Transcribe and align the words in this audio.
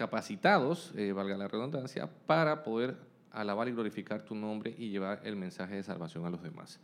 capacitados, 0.00 0.94
eh, 0.96 1.12
valga 1.12 1.36
la 1.36 1.46
redundancia, 1.46 2.08
para 2.26 2.62
poder 2.62 2.96
alabar 3.32 3.68
y 3.68 3.72
glorificar 3.72 4.24
tu 4.24 4.34
nombre 4.34 4.74
y 4.78 4.88
llevar 4.88 5.20
el 5.24 5.36
mensaje 5.36 5.74
de 5.74 5.82
salvación 5.82 6.24
a 6.24 6.30
los 6.30 6.42
demás. 6.42 6.80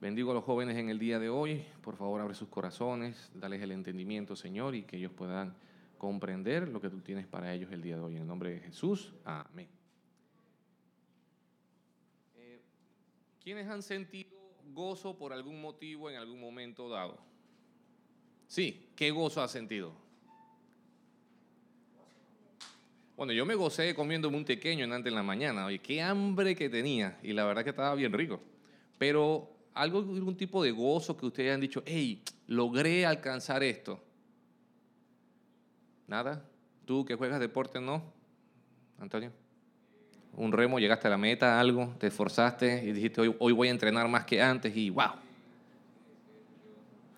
Bendigo 0.00 0.32
a 0.32 0.34
los 0.34 0.42
jóvenes 0.42 0.76
en 0.76 0.88
el 0.88 0.98
día 0.98 1.20
de 1.20 1.28
hoy. 1.28 1.64
Por 1.80 1.94
favor, 1.94 2.20
abre 2.20 2.34
sus 2.34 2.48
corazones, 2.48 3.30
dales 3.34 3.62
el 3.62 3.70
entendimiento, 3.70 4.34
Señor, 4.34 4.74
y 4.74 4.82
que 4.82 4.96
ellos 4.96 5.12
puedan 5.12 5.54
comprender 5.96 6.66
lo 6.66 6.80
que 6.80 6.90
tú 6.90 6.98
tienes 7.02 7.28
para 7.28 7.54
ellos 7.54 7.70
el 7.70 7.82
día 7.82 7.94
de 7.94 8.02
hoy. 8.02 8.16
En 8.16 8.22
el 8.22 8.26
nombre 8.26 8.50
de 8.50 8.58
Jesús, 8.58 9.14
amén. 9.24 9.68
Eh, 12.34 12.60
¿Quiénes 13.44 13.68
han 13.68 13.80
sentido 13.80 14.36
gozo 14.74 15.16
por 15.16 15.32
algún 15.32 15.60
motivo 15.60 16.10
en 16.10 16.16
algún 16.16 16.40
momento 16.40 16.88
dado? 16.88 17.16
Sí, 18.48 18.90
¿qué 18.96 19.12
gozo 19.12 19.40
has 19.40 19.52
sentido? 19.52 20.05
Bueno, 23.16 23.32
yo 23.32 23.46
me 23.46 23.54
gocé 23.54 23.94
comiéndome 23.94 24.36
un 24.36 24.44
pequeño 24.44 24.84
en 24.84 24.92
antes 24.92 25.10
en 25.10 25.16
la 25.16 25.22
mañana. 25.22 25.66
Oye, 25.66 25.78
qué 25.78 26.02
hambre 26.02 26.54
que 26.54 26.68
tenía. 26.68 27.18
Y 27.22 27.32
la 27.32 27.44
verdad 27.44 27.64
que 27.64 27.70
estaba 27.70 27.94
bien 27.94 28.12
rico. 28.12 28.40
Pero 28.98 29.50
algo, 29.72 30.00
algún 30.00 30.36
tipo 30.36 30.62
de 30.62 30.70
gozo 30.70 31.16
que 31.16 31.26
ustedes 31.26 31.54
han 31.54 31.60
dicho, 31.60 31.82
hey, 31.86 32.22
logré 32.46 33.06
alcanzar 33.06 33.62
esto. 33.62 33.98
¿Nada? 36.06 36.44
¿Tú 36.84 37.06
que 37.06 37.14
juegas 37.14 37.40
deporte 37.40 37.80
no? 37.80 38.02
Antonio. 38.98 39.32
Un 40.34 40.52
remo, 40.52 40.78
llegaste 40.78 41.06
a 41.08 41.10
la 41.10 41.16
meta, 41.16 41.58
algo, 41.58 41.94
te 41.98 42.08
esforzaste 42.08 42.84
y 42.84 42.92
dijiste, 42.92 43.22
hoy, 43.22 43.34
hoy 43.38 43.52
voy 43.54 43.68
a 43.68 43.70
entrenar 43.70 44.06
más 44.08 44.26
que 44.26 44.42
antes 44.42 44.76
y 44.76 44.90
wow. 44.90 45.12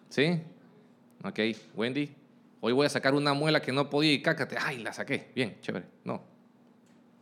¿Sí? 0.08 0.40
Ok, 1.24 1.40
Wendy. 1.74 2.17
Hoy 2.60 2.72
voy 2.72 2.86
a 2.86 2.88
sacar 2.88 3.14
una 3.14 3.34
muela 3.34 3.62
que 3.62 3.70
no 3.72 3.88
podía 3.88 4.12
y 4.12 4.20
cácate. 4.20 4.56
Ay, 4.58 4.78
la 4.78 4.92
saqué. 4.92 5.30
Bien, 5.34 5.58
chévere. 5.60 5.86
No, 6.04 6.22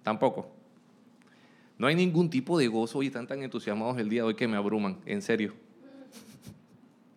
tampoco. 0.03 0.51
No 1.79 1.87
hay 1.87 1.95
ningún 1.95 2.31
tipo 2.31 2.59
de 2.59 2.69
gozo 2.69 3.03
y 3.03 3.09
están 3.09 3.27
tan 3.27 3.43
entusiasmados 3.43 3.99
el 3.99 4.09
día 4.09 4.23
de 4.23 4.29
hoy 4.29 4.35
que 4.35 4.49
me 4.49 4.57
abruman, 4.57 4.99
en 5.05 5.21
serio. 5.21 5.53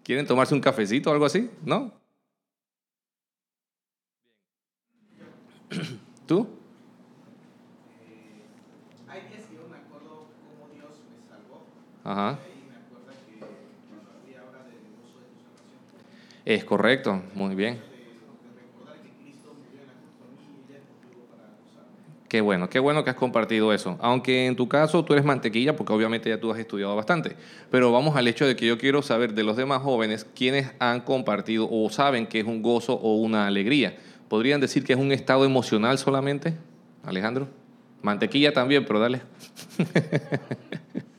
¿Quieren 0.04 0.28
tomarse 0.28 0.54
un 0.54 0.60
cafecito 0.60 1.10
o 1.10 1.14
algo 1.14 1.26
así? 1.26 1.50
¿No? 1.64 1.94
¿Tú? 6.28 6.46
Hay 9.08 9.22
días 9.30 9.46
que 9.46 9.56
yo 9.56 9.68
me 9.70 9.78
acuerdo 9.78 10.28
cómo 10.50 10.68
Dios 10.74 10.90
me 11.10 11.20
salvó. 11.30 11.64
Ajá. 12.04 12.40
Es 16.44 16.66
correcto, 16.66 17.22
muy 17.36 17.56
bien. 17.56 17.80
de, 17.80 17.86
de 17.86 18.62
recordar 18.62 18.98
que 19.02 19.10
Cristo 19.22 19.54
murió 19.54 19.82
en 19.82 19.88
la 19.88 19.94
cruz 19.94 20.14
por 20.18 20.30
mí 20.34 20.66
y 20.66 20.72
ya 20.72 20.78
es 20.80 20.86
motivo 20.90 21.22
para 21.30 21.54
gozarme. 21.54 22.02
Qué 22.30 22.42
bueno, 22.42 22.70
qué 22.70 22.78
bueno 22.78 23.04
que 23.04 23.10
has 23.10 23.16
compartido 23.16 23.74
eso. 23.74 23.98
Aunque 24.00 24.46
en 24.46 24.56
tu 24.56 24.70
caso 24.70 25.04
tú 25.04 25.14
eres 25.14 25.26
mantequilla, 25.26 25.76
porque 25.76 25.94
obviamente 25.94 26.30
ya 26.30 26.40
tú 26.40 26.52
has 26.52 26.60
estudiado 26.60 26.96
bastante. 26.96 27.36
Pero 27.72 27.92
vamos 27.92 28.16
al 28.16 28.28
hecho 28.28 28.46
de 28.46 28.56
que 28.56 28.68
yo 28.68 28.78
quiero 28.78 29.02
saber 29.02 29.34
de 29.34 29.44
los 29.44 29.58
demás 29.58 29.82
jóvenes 29.82 30.28
quiénes 30.36 30.72
han 30.78 31.02
compartido 31.02 31.68
o 31.72 31.90
saben 31.90 32.28
que 32.28 32.40
es 32.40 32.46
un 32.46 32.62
gozo 32.62 32.94
o 32.94 33.16
una 33.16 33.48
alegría. 33.48 33.98
¿Podrían 34.28 34.62
decir 34.62 34.84
que 34.84 34.94
es 34.94 35.00
un 35.00 35.12
estado 35.12 35.44
emocional 35.44 35.98
solamente, 35.98 36.54
Alejandro? 37.04 37.48
Mantequilla 38.04 38.54
también, 38.54 38.86
pero 38.86 39.00
dale. 39.00 39.24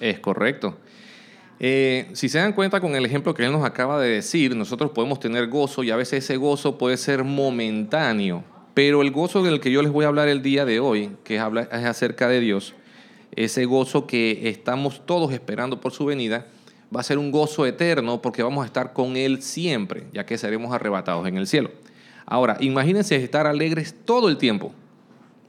Es 0.00 0.18
correcto. 0.20 0.76
Eh, 1.66 2.10
si 2.12 2.28
se 2.28 2.36
dan 2.36 2.52
cuenta 2.52 2.78
con 2.78 2.94
el 2.94 3.06
ejemplo 3.06 3.32
que 3.32 3.42
él 3.42 3.50
nos 3.50 3.64
acaba 3.64 3.98
de 3.98 4.10
decir, 4.10 4.54
nosotros 4.54 4.90
podemos 4.90 5.18
tener 5.18 5.46
gozo 5.46 5.82
y 5.82 5.90
a 5.90 5.96
veces 5.96 6.22
ese 6.22 6.36
gozo 6.36 6.76
puede 6.76 6.98
ser 6.98 7.24
momentáneo, 7.24 8.44
pero 8.74 9.00
el 9.00 9.10
gozo 9.10 9.42
del 9.42 9.60
que 9.60 9.72
yo 9.72 9.80
les 9.80 9.90
voy 9.90 10.04
a 10.04 10.08
hablar 10.08 10.28
el 10.28 10.42
día 10.42 10.66
de 10.66 10.78
hoy, 10.78 11.16
que 11.24 11.36
es, 11.36 11.40
acerca 11.40 12.28
de 12.28 12.40
Dios, 12.40 12.74
ese 13.34 13.64
gozo 13.64 14.06
que 14.06 14.46
estamos 14.50 15.06
todos 15.06 15.32
esperando 15.32 15.80
por 15.80 15.92
su 15.92 16.04
venida, 16.04 16.48
va 16.94 17.00
a 17.00 17.02
ser 17.02 17.16
un 17.16 17.30
gozo 17.30 17.64
eterno 17.64 18.20
porque 18.20 18.42
vamos 18.42 18.62
a 18.62 18.66
estar 18.66 18.92
con 18.92 19.16
Él 19.16 19.40
siempre, 19.40 20.04
ya 20.12 20.26
que 20.26 20.36
seremos 20.36 20.70
arrebatados 20.74 21.26
en 21.26 21.38
el 21.38 21.46
cielo. 21.46 21.70
Ahora, 22.26 22.58
imagínense 22.60 23.16
estar 23.16 23.46
alegres 23.46 23.94
todo 24.04 24.28
el 24.28 24.36
tiempo. 24.36 24.74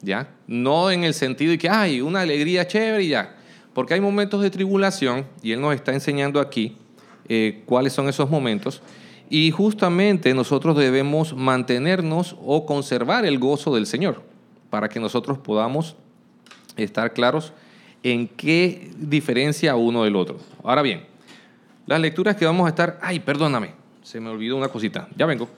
¿ya? 0.01 0.29
No 0.47 0.91
en 0.91 1.03
el 1.03 1.13
sentido 1.13 1.51
de 1.51 1.57
que 1.57 1.67
hay 1.69 1.99
una 1.99 2.21
alegría 2.21 2.65
chévere 2.65 3.03
y 3.03 3.09
ya. 3.09 3.34
Porque 3.75 3.93
hay 3.93 3.99
momentos 3.99 4.41
de 4.41 4.49
tribulación, 4.49 5.25
y 5.43 5.51
Él 5.51 5.59
nos 5.59 5.75
está 5.75 5.93
enseñando 5.93 6.39
aquí 6.39 6.77
eh, 7.27 7.61
cuáles 7.65 7.91
son 7.91 8.07
esos 8.07 8.29
momentos, 8.29 8.81
y 9.29 9.51
justamente 9.51 10.33
nosotros 10.33 10.77
debemos 10.77 11.35
mantenernos 11.35 12.37
o 12.41 12.65
conservar 12.65 13.25
el 13.25 13.37
gozo 13.37 13.75
del 13.75 13.85
Señor, 13.85 14.23
para 14.69 14.87
que 14.87 15.01
nosotros 15.01 15.37
podamos 15.37 15.97
estar 16.77 17.11
claros 17.11 17.51
en 18.01 18.29
qué 18.29 18.91
diferencia 18.97 19.75
uno 19.75 20.05
del 20.05 20.15
otro. 20.15 20.37
Ahora 20.63 20.81
bien, 20.81 21.03
las 21.85 21.99
lecturas 21.99 22.37
que 22.37 22.45
vamos 22.45 22.67
a 22.67 22.69
estar... 22.69 22.97
Ay, 23.01 23.19
perdóname, 23.19 23.71
se 24.03 24.21
me 24.21 24.29
olvidó 24.29 24.55
una 24.55 24.69
cosita, 24.69 25.09
ya 25.17 25.25
vengo. 25.25 25.49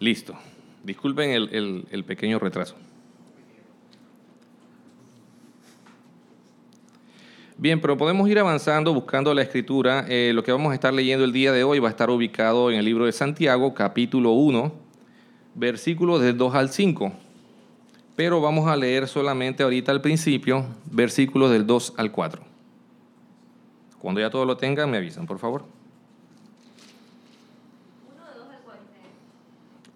Listo. 0.00 0.34
Disculpen 0.84 1.30
el, 1.30 1.84
el- 1.90 2.04
pequeño 2.04 2.38
retraso. 2.38 2.76
Bien, 7.58 7.80
pero 7.80 7.96
podemos 7.96 8.28
ir 8.28 8.38
avanzando 8.38 8.92
buscando 8.92 9.32
la 9.32 9.42
escritura. 9.42 10.04
Eh, 10.08 10.32
lo 10.34 10.44
que 10.44 10.52
vamos 10.52 10.72
a 10.72 10.74
estar 10.74 10.92
leyendo 10.92 11.24
el 11.24 11.32
día 11.32 11.52
de 11.52 11.64
hoy 11.64 11.78
va 11.78 11.88
a 11.88 11.90
estar 11.90 12.10
ubicado 12.10 12.70
en 12.70 12.78
el 12.78 12.84
libro 12.84 13.06
de 13.06 13.12
Santiago, 13.12 13.72
capítulo 13.74 14.32
1, 14.32 14.72
versículos 15.54 16.20
del 16.20 16.36
2 16.36 16.54
al 16.54 16.68
5. 16.68 17.12
Pero 18.14 18.40
vamos 18.42 18.68
a 18.68 18.76
leer 18.76 19.08
solamente 19.08 19.62
ahorita 19.62 19.90
al 19.90 20.02
principio, 20.02 20.66
versículos 20.90 21.50
del 21.50 21.66
2 21.66 21.94
al 21.96 22.12
4. 22.12 22.42
Cuando 24.00 24.20
ya 24.20 24.30
todo 24.30 24.44
lo 24.44 24.58
tengan, 24.58 24.90
me 24.90 24.98
avisan, 24.98 25.26
por 25.26 25.38
favor. 25.38 25.64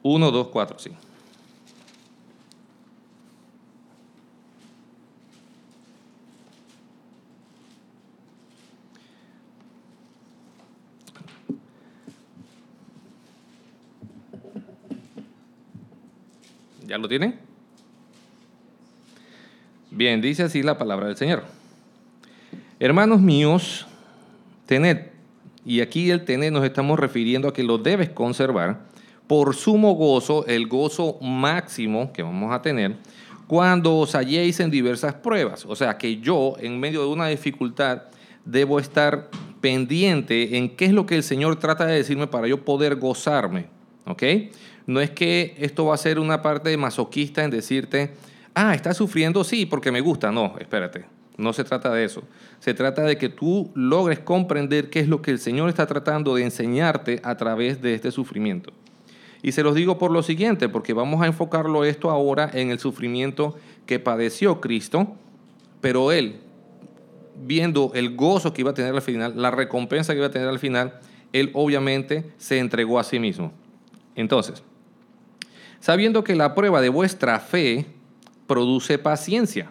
1, 0.02 0.30
2, 0.30 0.48
4, 0.48 0.78
sí. 0.78 0.90
¿Ya 16.86 16.98
lo 16.98 17.06
tienen? 17.06 17.38
Bien, 19.92 20.20
dice 20.20 20.42
así 20.42 20.62
la 20.62 20.76
palabra 20.76 21.06
del 21.06 21.16
Señor. 21.16 21.44
Hermanos 22.80 23.20
míos, 23.20 23.86
tened, 24.66 25.10
y 25.64 25.82
aquí 25.82 26.10
el 26.10 26.24
tener 26.24 26.52
nos 26.52 26.64
estamos 26.64 26.98
refiriendo 26.98 27.46
a 27.46 27.52
que 27.52 27.62
lo 27.62 27.78
debes 27.78 28.10
conservar 28.10 28.89
por 29.30 29.54
sumo 29.54 29.94
gozo, 29.94 30.44
el 30.48 30.66
gozo 30.66 31.16
máximo 31.20 32.12
que 32.12 32.20
vamos 32.20 32.52
a 32.52 32.60
tener 32.62 32.96
cuando 33.46 33.98
os 33.98 34.16
halléis 34.16 34.58
en 34.58 34.72
diversas 34.72 35.14
pruebas. 35.14 35.64
O 35.66 35.76
sea, 35.76 35.96
que 35.98 36.16
yo, 36.16 36.56
en 36.58 36.80
medio 36.80 37.02
de 37.02 37.06
una 37.06 37.28
dificultad, 37.28 38.02
debo 38.44 38.80
estar 38.80 39.30
pendiente 39.60 40.56
en 40.56 40.74
qué 40.74 40.86
es 40.86 40.92
lo 40.92 41.06
que 41.06 41.14
el 41.14 41.22
Señor 41.22 41.60
trata 41.60 41.86
de 41.86 41.94
decirme 41.94 42.26
para 42.26 42.48
yo 42.48 42.64
poder 42.64 42.96
gozarme. 42.96 43.66
¿Ok? 44.04 44.24
No 44.88 45.00
es 45.00 45.10
que 45.12 45.54
esto 45.58 45.84
va 45.84 45.94
a 45.94 45.98
ser 45.98 46.18
una 46.18 46.42
parte 46.42 46.76
masoquista 46.76 47.44
en 47.44 47.52
decirte, 47.52 48.10
ah, 48.54 48.74
estás 48.74 48.96
sufriendo, 48.96 49.44
sí, 49.44 49.64
porque 49.64 49.92
me 49.92 50.00
gusta. 50.00 50.32
No, 50.32 50.56
espérate. 50.58 51.04
No 51.36 51.52
se 51.52 51.62
trata 51.62 51.92
de 51.92 52.02
eso. 52.02 52.24
Se 52.58 52.74
trata 52.74 53.02
de 53.02 53.16
que 53.16 53.28
tú 53.28 53.70
logres 53.76 54.18
comprender 54.18 54.90
qué 54.90 54.98
es 54.98 55.06
lo 55.06 55.22
que 55.22 55.30
el 55.30 55.38
Señor 55.38 55.68
está 55.68 55.86
tratando 55.86 56.34
de 56.34 56.42
enseñarte 56.42 57.20
a 57.22 57.36
través 57.36 57.80
de 57.80 57.94
este 57.94 58.10
sufrimiento. 58.10 58.72
Y 59.42 59.52
se 59.52 59.62
los 59.62 59.74
digo 59.74 59.98
por 59.98 60.10
lo 60.10 60.22
siguiente, 60.22 60.68
porque 60.68 60.92
vamos 60.92 61.22
a 61.22 61.26
enfocarlo 61.26 61.84
esto 61.84 62.10
ahora 62.10 62.50
en 62.52 62.70
el 62.70 62.78
sufrimiento 62.78 63.56
que 63.86 63.98
padeció 63.98 64.60
Cristo, 64.60 65.16
pero 65.80 66.12
Él, 66.12 66.40
viendo 67.42 67.92
el 67.94 68.14
gozo 68.16 68.52
que 68.52 68.60
iba 68.60 68.72
a 68.72 68.74
tener 68.74 68.94
al 68.94 69.02
final, 69.02 69.34
la 69.36 69.50
recompensa 69.50 70.12
que 70.12 70.18
iba 70.18 70.26
a 70.26 70.30
tener 70.30 70.48
al 70.48 70.58
final, 70.58 71.00
Él 71.32 71.50
obviamente 71.54 72.32
se 72.36 72.58
entregó 72.58 72.98
a 72.98 73.04
sí 73.04 73.18
mismo. 73.18 73.52
Entonces, 74.14 74.62
sabiendo 75.80 76.22
que 76.22 76.36
la 76.36 76.54
prueba 76.54 76.82
de 76.82 76.90
vuestra 76.90 77.40
fe 77.40 77.86
produce 78.50 78.98
paciencia. 78.98 79.70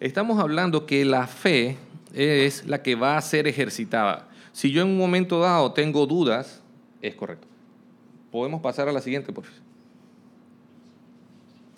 Estamos 0.00 0.40
hablando 0.40 0.86
que 0.86 1.04
la 1.04 1.26
fe 1.26 1.76
es 2.14 2.66
la 2.66 2.82
que 2.82 2.94
va 2.94 3.18
a 3.18 3.20
ser 3.20 3.46
ejercitada. 3.46 4.30
Si 4.52 4.72
yo 4.72 4.80
en 4.80 4.88
un 4.88 4.96
momento 4.96 5.38
dado 5.38 5.72
tengo 5.72 6.06
dudas, 6.06 6.62
es 7.02 7.14
correcto. 7.14 7.49
Podemos 8.30 8.60
pasar 8.60 8.88
a 8.88 8.92
la 8.92 9.00
siguiente, 9.00 9.32
por 9.32 9.44
favor. 9.44 9.60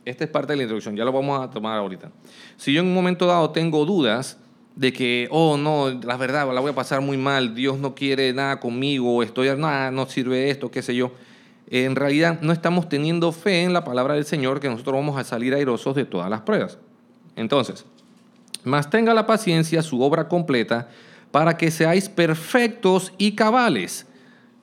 Esta 0.05 0.25
es 0.25 0.31
parte 0.31 0.53
de 0.53 0.57
la 0.57 0.63
introducción, 0.65 0.97
ya 0.97 1.05
lo 1.05 1.13
vamos 1.13 1.41
a 1.41 1.51
tomar 1.51 1.79
ahorita. 1.79 2.11
Si 2.57 2.73
yo 2.73 2.81
en 2.81 2.89
un 2.89 2.95
momento 2.95 3.27
dado 3.27 3.51
tengo 3.51 3.85
dudas 3.85 4.37
de 4.75 4.93
que, 4.93 5.29
oh 5.31 5.57
no, 5.57 5.91
la 5.91 6.17
verdad, 6.17 6.53
la 6.53 6.61
voy 6.61 6.73
a 6.73 6.75
pasar 6.75 7.01
muy 7.01 7.17
mal, 7.17 7.55
Dios 7.55 7.79
no 7.79 7.95
quiere 7.95 8.33
nada 8.33 8.59
conmigo, 8.59 9.23
estoy, 9.23 9.55
nada, 9.57 9.91
no 9.91 10.07
sirve 10.07 10.51
esto, 10.51 10.71
qué 10.71 10.83
sé 10.83 10.97
yo. 10.97 11.13
En 11.69 11.95
realidad 11.95 12.41
no 12.43 12.53
estamos 12.53 12.89
teniendo 12.89 13.31
fe 13.33 13.63
en 13.63 13.73
la 13.73 13.85
palabra 13.85 14.15
del 14.15 14.25
Señor 14.25 14.61
que 14.61 14.69
nosotros 14.69 14.95
vamos 14.95 15.19
a 15.19 15.25
salir 15.25 15.55
airosos 15.55 15.95
de 15.95 16.05
todas 16.05 16.29
las 16.29 16.41
pruebas. 16.41 16.79
Entonces, 17.37 17.85
más 18.65 18.91
tenga 18.91 19.15
la 19.15 19.27
paciencia 19.27 19.83
su 19.83 20.03
obra 20.03 20.29
completa 20.29 20.89
para 21.31 21.57
que 21.57 21.71
seáis 21.71 22.09
perfectos 22.09 23.13
y 23.19 23.33
cabales. 23.33 24.07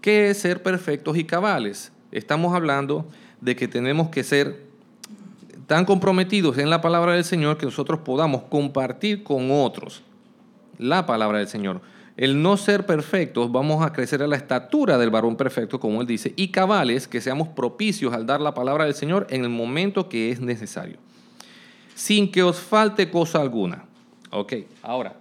¿Qué 0.02 0.30
es 0.30 0.40
ser 0.40 0.64
perfectos 0.64 1.18
y 1.18 1.26
cabales? 1.26 1.92
Estamos 2.12 2.56
hablando 2.56 3.06
de 3.42 3.56
que 3.56 3.68
tenemos 3.68 4.10
que 4.10 4.24
ser 4.24 4.64
tan 5.68 5.84
comprometidos 5.84 6.58
en 6.58 6.70
la 6.70 6.80
palabra 6.80 7.14
del 7.14 7.26
Señor 7.26 7.58
que 7.58 7.66
nosotros 7.66 8.00
podamos 8.00 8.44
compartir 8.44 9.24
con 9.24 9.52
otros 9.52 10.02
la 10.78 11.06
palabra 11.06 11.40
del 11.40 11.48
Señor. 11.50 11.82
El 12.16 12.42
no 12.42 12.56
ser 12.56 12.86
perfectos, 12.86 13.52
vamos 13.52 13.86
a 13.86 13.92
crecer 13.92 14.24
a 14.24 14.28
la 14.28 14.38
estatura 14.38 14.98
del 14.98 15.10
varón 15.10 15.36
perfecto, 15.36 15.80
como 15.80 16.02
él 16.02 16.08
dice, 16.08 16.34
y 16.36 16.48
cabales, 16.48 17.08
que 17.08 17.22
seamos 17.22 17.50
propicios 17.50 18.14
al 18.14 18.26
dar 18.26 18.40
la 18.40 18.54
palabra 18.54 18.86
del 18.86 18.94
Señor 18.94 19.28
en 19.30 19.44
el 19.44 19.50
momento 19.50 20.10
que 20.10 20.32
es 20.32 20.40
necesario, 20.40 20.98
sin 21.94 22.32
que 22.32 22.42
os 22.42 22.58
falte 22.58 23.12
cosa 23.12 23.42
alguna. 23.42 23.86
Ok, 24.32 24.54
ahora, 24.82 25.16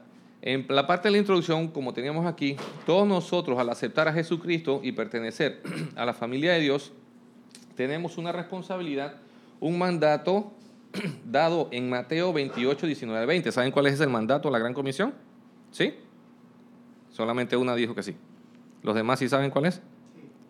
en 0.48 0.64
la 0.70 0.86
parte 0.86 1.08
de 1.08 1.12
la 1.12 1.18
introducción, 1.18 1.68
como 1.68 1.92
teníamos 1.92 2.24
aquí, 2.24 2.56
todos 2.86 3.06
nosotros 3.06 3.58
al 3.58 3.68
aceptar 3.68 4.08
a 4.08 4.14
Jesucristo 4.14 4.80
y 4.82 4.92
pertenecer 4.92 5.62
a 5.94 6.06
la 6.06 6.14
familia 6.14 6.54
de 6.54 6.60
Dios, 6.60 6.90
tenemos 7.76 8.16
una 8.16 8.32
responsabilidad, 8.32 9.16
un 9.60 9.76
mandato 9.76 10.50
dado 11.26 11.68
en 11.70 11.90
Mateo 11.90 12.32
28, 12.32 12.86
19, 12.86 13.26
20. 13.26 13.52
¿Saben 13.52 13.70
cuál 13.70 13.88
es 13.88 14.00
el 14.00 14.08
mandato 14.08 14.48
de 14.48 14.52
la 14.52 14.58
Gran 14.58 14.72
Comisión? 14.72 15.12
¿Sí? 15.70 15.96
Solamente 17.10 17.54
una 17.54 17.74
dijo 17.74 17.94
que 17.94 18.02
sí. 18.02 18.16
¿Los 18.82 18.94
demás 18.94 19.18
sí 19.18 19.28
saben 19.28 19.50
cuál 19.50 19.66
es? 19.66 19.82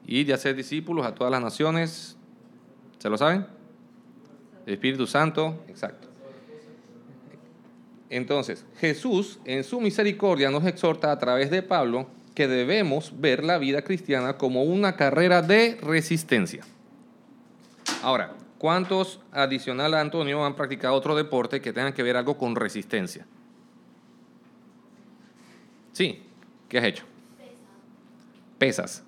Ir 0.07 0.29
y 0.29 0.33
hacer 0.33 0.55
discípulos 0.55 1.05
a 1.07 1.17
todas 1.17 1.33
las 1.33 1.43
naciones. 1.43 2.17
¿Se 3.01 3.11
lo 3.11 3.19
saben? 3.19 3.49
El 4.65 4.75
Espíritu 4.75 5.09
Santo, 5.09 5.65
exacto. 5.67 6.08
Entonces, 8.11 8.65
Jesús 8.79 9.39
en 9.45 9.65
su 9.65 9.81
misericordia 9.81 10.51
nos 10.51 10.65
exhorta 10.65 11.13
a 11.13 11.19
través 11.19 11.51
de 11.51 11.63
Pablo 11.63 12.07
que 12.35 12.49
debemos 12.49 13.21
ver 13.21 13.45
la 13.45 13.59
vida 13.59 13.83
cristiana 13.83 14.39
como 14.39 14.63
una 14.63 14.97
carrera 14.97 15.43
de 15.43 15.77
resistencia. 15.83 16.63
Ahora, 18.03 18.35
¿cuántos 18.59 19.21
adicional 19.33 19.95
a 19.95 20.01
Antonio 20.01 20.45
han 20.45 20.55
practicado 20.55 20.95
otro 20.95 21.17
deporte 21.17 21.61
que 21.61 21.73
tenga 21.73 21.93
que 21.93 22.03
ver 22.03 22.17
algo 22.17 22.39
con 22.39 22.55
resistencia? 22.55 23.27
Sí, 25.93 26.23
¿qué 26.69 26.79
has 26.79 26.85
hecho? 26.85 27.05
Pesas. 28.57 29.03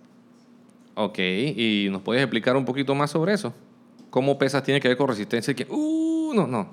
Ok, 0.96 1.18
¿y 1.18 1.88
nos 1.90 2.02
puedes 2.02 2.22
explicar 2.22 2.56
un 2.56 2.64
poquito 2.64 2.94
más 2.94 3.12
sobre 3.12 3.32
eso? 3.32 3.54
¿Cómo 4.10 4.36
pesas 4.38 4.64
tiene 4.64 4.80
que 4.80 4.88
ver 4.88 4.96
con 4.96 5.08
resistencia? 5.08 5.54
Que, 5.54 5.66
uh, 5.70 6.34
no, 6.34 6.46
no. 6.48 6.68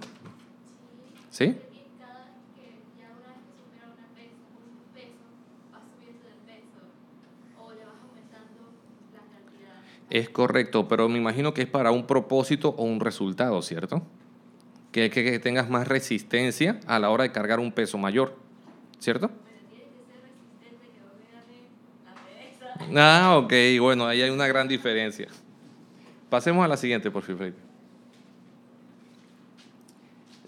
¿Sí? 1.29 1.56
Es 10.09 10.30
correcto, 10.30 10.88
pero 10.88 11.09
me 11.09 11.18
imagino 11.18 11.54
que 11.54 11.62
es 11.63 11.68
para 11.68 11.92
un 11.92 12.07
propósito 12.07 12.69
o 12.77 12.83
un 12.83 13.00
resultado, 13.00 13.62
¿cierto? 13.62 14.04
Que, 14.92 15.09
que, 15.09 15.24
que 15.24 15.39
tengas 15.39 15.69
más 15.69 15.88
resistencia 15.88 16.80
a 16.88 17.00
la 17.00 17.09
hora 17.09 17.24
de 17.24 17.31
cargar 17.31 17.59
un 17.59 17.71
peso 17.71 17.98
mayor, 17.98 18.36
¿cierto? 19.00 19.30
Ah, 22.95 23.38
ok, 23.38 23.54
bueno, 23.80 24.06
ahí 24.06 24.21
hay 24.21 24.30
una 24.30 24.48
gran 24.48 24.68
diferencia. 24.68 25.27
Pasemos 26.30 26.63
a 26.63 26.68
la 26.68 26.77
siguiente, 26.77 27.12
por 27.12 27.24
favor. 27.24 27.53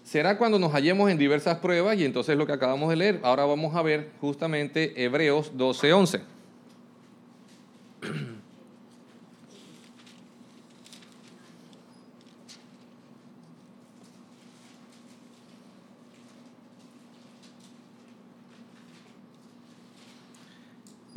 Será 0.03 0.37
cuando 0.37 0.57
nos 0.57 0.71
hallemos 0.71 1.11
en 1.11 1.17
diversas 1.17 1.59
pruebas 1.59 1.97
y 1.97 2.05
entonces 2.05 2.35
lo 2.37 2.47
que 2.47 2.53
acabamos 2.53 2.89
de 2.89 2.95
leer. 2.95 3.19
Ahora 3.23 3.45
vamos 3.45 3.75
a 3.75 3.81
ver 3.81 4.09
justamente 4.19 5.03
Hebreos 5.03 5.51
12:11. 5.55 6.21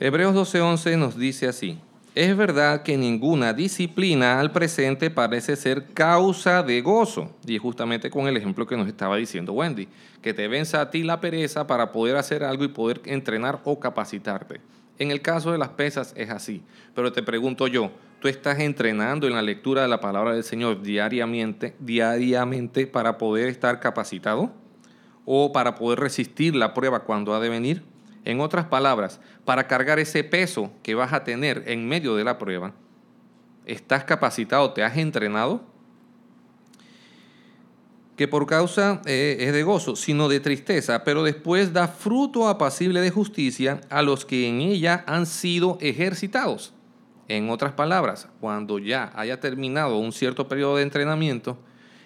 Hebreos 0.05 0.35
12:11 0.35 0.99
nos 0.99 1.17
dice 1.17 1.47
así, 1.47 1.79
es 2.17 2.37
verdad 2.37 2.83
que 2.83 2.97
ninguna 2.97 3.53
disciplina 3.53 4.41
al 4.41 4.51
presente 4.51 5.11
parece 5.11 5.55
ser 5.55 5.93
causa 5.95 6.65
de 6.65 6.81
gozo, 6.81 7.31
y 7.47 7.57
justamente 7.59 8.11
con 8.11 8.27
el 8.27 8.37
ejemplo 8.37 8.67
que 8.67 8.77
nos 8.77 8.89
estaba 8.89 9.17
diciendo 9.17 9.53
Wendy, 9.53 9.87
que 10.21 10.35
te 10.35 10.49
venza 10.49 10.81
a 10.81 10.91
ti 10.91 11.05
la 11.05 11.21
pereza 11.21 11.69
para 11.69 11.93
poder 11.93 12.17
hacer 12.17 12.43
algo 12.43 12.65
y 12.65 12.69
poder 12.69 13.01
entrenar 13.05 13.61
o 13.63 13.79
capacitarte. 13.79 14.61
En 14.99 15.13
el 15.13 15.23
caso 15.23 15.53
de 15.53 15.59
las 15.59 15.69
pesas 15.69 16.15
es 16.17 16.31
así, 16.31 16.65
pero 16.97 17.13
te 17.13 17.23
pregunto 17.23 17.69
yo, 17.69 17.93
¿tú 18.19 18.27
estás 18.27 18.59
entrenando 18.59 19.29
en 19.29 19.35
la 19.35 19.43
lectura 19.43 19.83
de 19.83 19.89
la 19.89 20.01
palabra 20.01 20.35
del 20.35 20.43
Señor 20.43 20.83
diariamente, 20.83 21.77
diariamente 21.79 22.89
para 22.89 23.19
poder 23.19 23.49
estar 23.49 23.79
capacitado? 23.79 24.51
¿O 25.25 25.53
para 25.53 25.77
poder 25.77 26.01
resistir 26.01 26.57
la 26.57 26.75
prueba 26.75 27.05
cuando 27.05 27.35
ha 27.35 27.39
de 27.39 27.49
venir? 27.49 27.92
En 28.25 28.41
otras 28.41 28.67
palabras, 28.67 29.21
para 29.45 29.67
cargar 29.67 29.99
ese 29.99 30.23
peso 30.23 30.71
que 30.83 30.95
vas 30.95 31.13
a 31.13 31.25
tener 31.25 31.65
en 31.67 31.89
medio 31.89 32.15
de 32.15 32.25
la 32.25 32.39
prueba, 32.39 32.73
¿estás 33.67 34.05
capacitado? 34.05 34.73
¿Te 34.73 34.85
has 34.85 34.97
entrenado? 34.97 35.63
Que 38.17 38.29
por 38.29 38.47
causa 38.47 39.03
eh, 39.07 39.39
es 39.41 39.53
de 39.53 39.63
gozo, 39.65 39.97
sino 39.97 40.29
de 40.29 40.39
tristeza, 40.39 41.03
pero 41.03 41.25
después 41.25 41.73
da 41.73 41.89
fruto 41.89 42.49
apacible 42.49 43.01
de 43.01 43.11
justicia 43.11 43.81
a 43.91 44.03
los 44.03 44.25
que 44.25 44.49
en 44.49 44.61
ella 44.61 45.03
han 45.07 45.27
sido 45.27 45.79
ejercitados. 45.81 46.73
En 47.27 47.51
otras 47.51 47.73
palabras, 47.73 48.29
cuando 48.41 48.79
ya 48.79 49.11
haya 49.17 49.41
terminado 49.41 49.99
un 49.99 50.13
cierto 50.13 50.47
periodo 50.47 50.77
de 50.77 50.83
entrenamiento, 50.83 51.59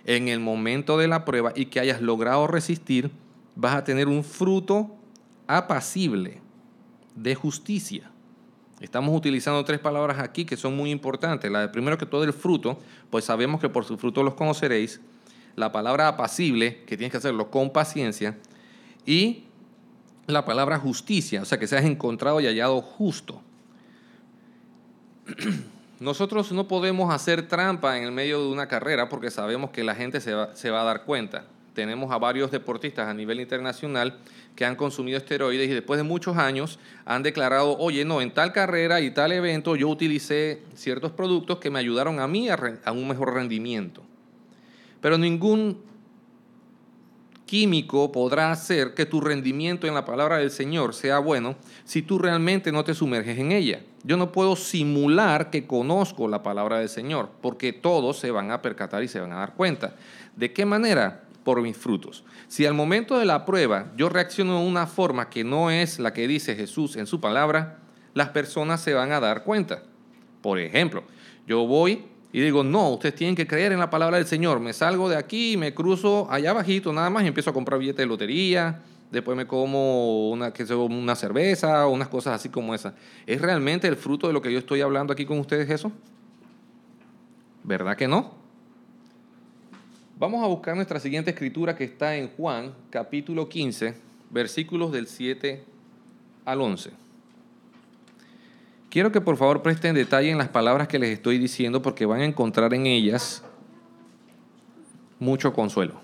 en 0.04 0.28
el 0.28 0.40
momento 0.40 0.96
de 0.96 1.08
la 1.08 1.24
prueba 1.24 1.52
y 1.54 1.66
que 1.66 1.80
hayas 1.80 2.00
logrado 2.00 2.46
resistir, 2.46 3.10
vas 3.56 3.74
a 3.74 3.84
tener 3.84 4.08
un 4.08 4.22
fruto 4.22 4.96
apacible 5.46 6.40
de 7.14 7.34
justicia. 7.34 8.10
Estamos 8.80 9.16
utilizando 9.16 9.64
tres 9.64 9.80
palabras 9.80 10.18
aquí 10.18 10.44
que 10.44 10.56
son 10.56 10.76
muy 10.76 10.90
importantes. 10.90 11.50
La 11.50 11.60
de 11.60 11.68
primero 11.68 11.96
que 11.96 12.04
todo 12.04 12.24
el 12.24 12.32
fruto, 12.32 12.78
pues 13.10 13.24
sabemos 13.24 13.60
que 13.60 13.68
por 13.68 13.84
su 13.84 13.96
fruto 13.96 14.22
los 14.22 14.34
conoceréis. 14.34 15.00
La 15.54 15.72
palabra 15.72 16.08
apacible, 16.08 16.84
que 16.84 16.96
tienes 16.98 17.10
que 17.10 17.16
hacerlo 17.16 17.50
con 17.50 17.70
paciencia. 17.70 18.36
Y 19.06 19.44
la 20.26 20.44
palabra 20.44 20.78
justicia, 20.78 21.40
o 21.40 21.44
sea, 21.46 21.58
que 21.58 21.66
seas 21.66 21.84
encontrado 21.84 22.40
y 22.40 22.46
hallado 22.46 22.82
justo. 22.82 23.40
Nosotros 26.00 26.52
no 26.52 26.68
podemos 26.68 27.14
hacer 27.14 27.48
trampa 27.48 27.96
en 27.96 28.04
el 28.04 28.12
medio 28.12 28.42
de 28.42 28.48
una 28.48 28.68
carrera 28.68 29.08
porque 29.08 29.30
sabemos 29.30 29.70
que 29.70 29.82
la 29.82 29.94
gente 29.94 30.20
se 30.20 30.34
va, 30.34 30.54
se 30.54 30.70
va 30.70 30.82
a 30.82 30.84
dar 30.84 31.04
cuenta. 31.04 31.46
Tenemos 31.72 32.12
a 32.12 32.18
varios 32.18 32.50
deportistas 32.50 33.08
a 33.08 33.14
nivel 33.14 33.40
internacional 33.40 34.18
que 34.56 34.64
han 34.64 34.74
consumido 34.74 35.18
esteroides 35.18 35.68
y 35.68 35.74
después 35.74 35.98
de 35.98 36.02
muchos 36.02 36.36
años 36.38 36.78
han 37.04 37.22
declarado, 37.22 37.76
oye, 37.78 38.04
no, 38.04 38.20
en 38.20 38.32
tal 38.32 38.52
carrera 38.52 39.00
y 39.00 39.10
tal 39.10 39.30
evento 39.30 39.76
yo 39.76 39.88
utilicé 39.88 40.62
ciertos 40.74 41.12
productos 41.12 41.58
que 41.58 41.70
me 41.70 41.78
ayudaron 41.78 42.18
a 42.18 42.26
mí 42.26 42.48
a, 42.48 42.58
un 42.90 43.06
mejor 43.06 43.34
rendimiento. 43.34 44.02
Pero 45.00 45.18
ningún 45.18 45.78
químico 47.44 48.10
podrá 48.10 48.50
hacer 48.50 48.94
que 48.94 49.06
tu 49.06 49.20
rendimiento 49.20 49.86
en 49.86 49.94
la 49.94 50.04
palabra 50.04 50.38
del 50.38 50.50
Señor 50.50 50.94
sea 50.94 51.20
bueno 51.20 51.54
si 51.84 52.02
tú 52.02 52.18
realmente 52.18 52.72
no 52.72 52.82
te 52.82 52.94
sumerges 52.94 53.38
en 53.38 53.52
ella. 53.52 53.82
Yo 54.02 54.16
no 54.16 54.32
puedo 54.32 54.56
simular 54.56 55.50
que 55.50 55.66
conozco 55.66 56.28
la 56.28 56.42
palabra 56.42 56.78
del 56.78 56.88
Señor, 56.88 57.28
porque 57.42 57.72
todos 57.72 58.18
se 58.18 58.30
van 58.30 58.50
a 58.50 58.62
percatar 58.62 59.02
y 59.02 59.08
se 59.08 59.20
van 59.20 59.32
a 59.32 59.36
dar 59.36 59.54
cuenta. 59.54 59.94
¿De 60.34 60.52
qué 60.52 60.64
manera? 60.64 61.25
Por 61.46 61.62
mis 61.62 61.76
frutos. 61.76 62.24
Si 62.48 62.66
al 62.66 62.74
momento 62.74 63.20
de 63.20 63.24
la 63.24 63.44
prueba 63.44 63.92
yo 63.96 64.08
reacciono 64.08 64.58
de 64.58 64.66
una 64.66 64.88
forma 64.88 65.30
que 65.30 65.44
no 65.44 65.70
es 65.70 66.00
la 66.00 66.12
que 66.12 66.26
dice 66.26 66.56
Jesús 66.56 66.96
en 66.96 67.06
su 67.06 67.20
palabra, 67.20 67.78
las 68.14 68.30
personas 68.30 68.80
se 68.80 68.94
van 68.94 69.12
a 69.12 69.20
dar 69.20 69.44
cuenta. 69.44 69.84
Por 70.42 70.58
ejemplo, 70.58 71.04
yo 71.46 71.64
voy 71.64 72.04
y 72.32 72.40
digo, 72.40 72.64
no, 72.64 72.90
ustedes 72.90 73.14
tienen 73.14 73.36
que 73.36 73.46
creer 73.46 73.70
en 73.70 73.78
la 73.78 73.90
palabra 73.90 74.16
del 74.16 74.26
Señor. 74.26 74.58
Me 74.58 74.72
salgo 74.72 75.08
de 75.08 75.14
aquí, 75.14 75.56
me 75.56 75.72
cruzo 75.72 76.26
allá 76.32 76.50
abajito 76.50 76.92
nada 76.92 77.10
más 77.10 77.22
y 77.22 77.28
empiezo 77.28 77.50
a 77.50 77.52
comprar 77.52 77.78
billetes 77.78 77.98
de 77.98 78.06
lotería. 78.06 78.82
Después 79.12 79.36
me 79.36 79.46
como 79.46 80.30
una, 80.30 80.52
una 80.90 81.14
cerveza 81.14 81.86
o 81.86 81.92
unas 81.92 82.08
cosas 82.08 82.34
así 82.34 82.48
como 82.48 82.74
esa. 82.74 82.96
¿Es 83.24 83.40
realmente 83.40 83.86
el 83.86 83.94
fruto 83.94 84.26
de 84.26 84.32
lo 84.32 84.42
que 84.42 84.52
yo 84.52 84.58
estoy 84.58 84.80
hablando 84.80 85.12
aquí 85.12 85.24
con 85.24 85.38
ustedes 85.38 85.70
eso? 85.70 85.92
¿Verdad 87.62 87.96
que 87.96 88.08
no? 88.08 88.45
Vamos 90.18 90.42
a 90.42 90.46
buscar 90.46 90.74
nuestra 90.74 90.98
siguiente 90.98 91.32
escritura 91.32 91.76
que 91.76 91.84
está 91.84 92.16
en 92.16 92.30
Juan, 92.30 92.74
capítulo 92.88 93.50
15, 93.50 93.94
versículos 94.30 94.90
del 94.90 95.08
7 95.08 95.62
al 96.46 96.62
11. 96.62 96.90
Quiero 98.88 99.12
que 99.12 99.20
por 99.20 99.36
favor 99.36 99.60
presten 99.60 99.94
detalle 99.94 100.30
en 100.30 100.38
las 100.38 100.48
palabras 100.48 100.88
que 100.88 100.98
les 100.98 101.10
estoy 101.10 101.36
diciendo 101.36 101.82
porque 101.82 102.06
van 102.06 102.22
a 102.22 102.24
encontrar 102.24 102.72
en 102.72 102.86
ellas 102.86 103.44
mucho 105.18 105.52
consuelo. 105.52 106.00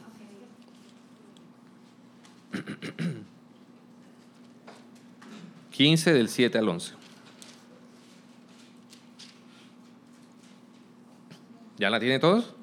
Quince 5.71 6.13
del 6.13 6.29
7 6.29 6.59
al 6.59 6.69
11. 6.69 6.93
¿Ya 11.79 11.89
la 11.89 11.99
tiene 11.99 12.19
todos? 12.19 12.57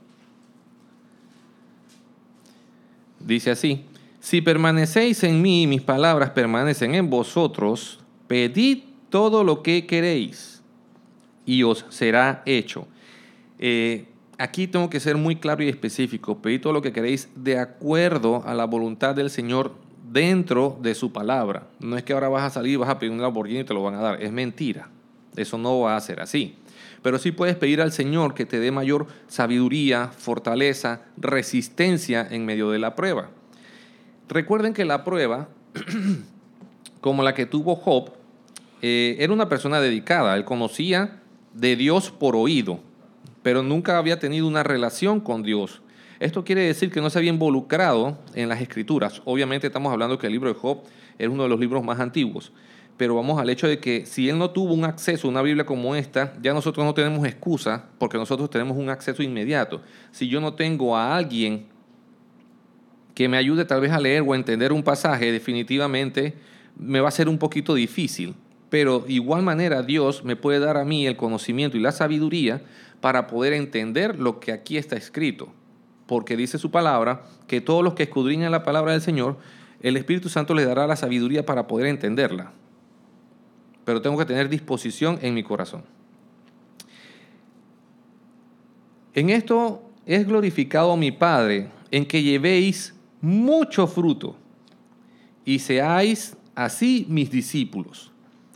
Dice 3.29 3.51
así, 3.51 3.85
si 4.19 4.41
permanecéis 4.41 5.23
en 5.23 5.39
mí 5.39 5.61
y 5.61 5.67
mis 5.67 5.83
palabras 5.83 6.31
permanecen 6.31 6.95
en 6.95 7.11
vosotros, 7.11 7.99
pedid 8.27 8.79
todo 9.11 9.43
lo 9.43 9.61
que 9.61 9.85
queréis 9.85 10.63
y 11.45 11.61
os 11.61 11.85
será 11.89 12.41
hecho. 12.47 12.87
Eh, 13.59 14.07
aquí 14.39 14.65
tengo 14.65 14.89
que 14.89 14.99
ser 14.99 15.15
muy 15.15 15.35
claro 15.35 15.63
y 15.63 15.69
específico. 15.69 16.41
Pedid 16.41 16.61
todo 16.61 16.73
lo 16.73 16.81
que 16.81 16.91
queréis 16.91 17.29
de 17.35 17.59
acuerdo 17.59 18.41
a 18.47 18.55
la 18.55 18.65
voluntad 18.65 19.13
del 19.13 19.29
Señor 19.29 19.75
dentro 20.11 20.79
de 20.81 20.95
su 20.95 21.13
palabra. 21.13 21.67
No 21.79 21.97
es 21.97 22.03
que 22.03 22.13
ahora 22.13 22.29
vas 22.29 22.43
a 22.45 22.49
salir 22.49 22.73
y 22.73 22.77
vas 22.77 22.89
a 22.89 22.97
pedir 22.97 23.13
un 23.13 23.21
Lamborghini 23.21 23.59
y 23.59 23.63
te 23.63 23.75
lo 23.75 23.83
van 23.83 23.93
a 23.93 24.01
dar. 24.01 24.23
Es 24.23 24.31
mentira. 24.31 24.89
Eso 25.35 25.59
no 25.59 25.81
va 25.81 25.95
a 25.95 26.01
ser 26.01 26.19
así. 26.19 26.55
Pero 27.01 27.17
sí 27.17 27.31
puedes 27.31 27.55
pedir 27.55 27.81
al 27.81 27.91
Señor 27.91 28.33
que 28.33 28.45
te 28.45 28.59
dé 28.59 28.71
mayor 28.71 29.07
sabiduría, 29.27 30.07
fortaleza, 30.07 31.01
resistencia 31.17 32.27
en 32.29 32.45
medio 32.45 32.71
de 32.71 32.79
la 32.79 32.95
prueba. 32.95 33.29
Recuerden 34.27 34.73
que 34.73 34.85
la 34.85 35.03
prueba, 35.03 35.47
como 37.01 37.23
la 37.23 37.33
que 37.33 37.45
tuvo 37.45 37.75
Job, 37.75 38.11
eh, 38.81 39.17
era 39.19 39.33
una 39.33 39.49
persona 39.49 39.79
dedicada. 39.79 40.35
Él 40.35 40.45
conocía 40.45 41.21
de 41.53 41.75
Dios 41.75 42.11
por 42.11 42.35
oído, 42.35 42.79
pero 43.43 43.63
nunca 43.63 43.97
había 43.97 44.19
tenido 44.19 44.47
una 44.47 44.63
relación 44.63 45.19
con 45.21 45.41
Dios. 45.41 45.81
Esto 46.19 46.43
quiere 46.43 46.63
decir 46.63 46.91
que 46.91 46.99
no 46.99 47.09
se 47.09 47.17
había 47.17 47.31
involucrado 47.31 48.17
en 48.35 48.49
las 48.49 48.61
escrituras. 48.61 49.21
Obviamente 49.23 49.67
estamos 49.67 49.93
hablando 49.93 50.19
que 50.19 50.27
el 50.27 50.33
libro 50.33 50.49
de 50.49 50.59
Job 50.59 50.79
es 51.17 51.29
uno 51.29 51.43
de 51.43 51.49
los 51.49 51.59
libros 51.59 51.81
más 51.81 51.99
antiguos 52.01 52.51
pero 52.99 53.15
vamos 53.15 53.39
al 53.39 53.49
hecho 53.49 53.65
de 53.65 53.79
que 53.79 54.05
si 54.05 54.27
él 54.27 54.37
no 54.37 54.49
tuvo 54.49 54.73
un 54.73 54.83
acceso 54.83 55.25
a 55.25 55.31
una 55.31 55.41
Biblia 55.41 55.65
como 55.65 55.95
esta, 55.95 56.33
ya 56.41 56.53
nosotros 56.53 56.85
no 56.85 56.93
tenemos 56.93 57.25
excusa 57.25 57.85
porque 57.97 58.17
nosotros 58.17 58.49
tenemos 58.49 58.75
un 58.75 58.89
acceso 58.89 59.23
inmediato. 59.23 59.81
Si 60.11 60.27
yo 60.27 60.41
no 60.41 60.55
tengo 60.55 60.97
a 60.97 61.15
alguien 61.15 61.67
que 63.15 63.29
me 63.29 63.37
ayude 63.37 63.63
tal 63.63 63.79
vez 63.79 63.93
a 63.93 64.01
leer 64.01 64.21
o 64.27 64.33
a 64.33 64.35
entender 64.35 64.73
un 64.73 64.83
pasaje, 64.83 65.31
definitivamente 65.31 66.33
me 66.75 66.99
va 66.99 67.07
a 67.07 67.11
ser 67.11 67.29
un 67.29 67.37
poquito 67.37 67.73
difícil. 67.73 68.35
Pero 68.69 68.99
de 68.99 69.13
igual 69.13 69.43
manera 69.43 69.81
Dios 69.81 70.25
me 70.25 70.35
puede 70.35 70.59
dar 70.59 70.75
a 70.75 70.83
mí 70.83 71.07
el 71.07 71.15
conocimiento 71.15 71.77
y 71.77 71.79
la 71.79 71.93
sabiduría 71.93 72.63
para 72.99 73.27
poder 73.27 73.53
entender 73.53 74.19
lo 74.19 74.41
que 74.41 74.51
aquí 74.51 74.75
está 74.75 74.97
escrito. 74.97 75.47
Porque 76.05 76.35
dice 76.35 76.57
su 76.57 76.69
palabra 76.69 77.23
que 77.47 77.61
todos 77.61 77.81
los 77.81 77.93
que 77.93 78.03
escudriñan 78.03 78.51
la 78.51 78.63
palabra 78.63 78.91
del 78.91 79.01
Señor, 79.01 79.37
el 79.79 79.95
Espíritu 79.95 80.27
Santo 80.27 80.53
les 80.53 80.65
dará 80.65 80.85
la 80.85 80.97
sabiduría 80.97 81.45
para 81.45 81.65
poder 81.65 81.87
entenderla 81.87 82.51
pero 83.89 84.03
tengo 84.03 84.19
que 84.19 84.25
tener 84.25 84.49
disposición 84.49 85.17
en 85.23 85.33
mi 85.33 85.41
corazón. 85.41 85.81
En 89.15 89.31
esto 89.31 89.81
es 90.05 90.27
glorificado 90.27 90.95
mi 90.95 91.11
Padre, 91.11 91.71
en 91.89 92.05
que 92.05 92.21
llevéis 92.21 92.93
mucho 93.19 93.87
fruto 93.87 94.35
y 95.43 95.57
seáis 95.57 96.37
así 96.53 97.07
mis 97.09 97.31
discípulos. 97.31 98.11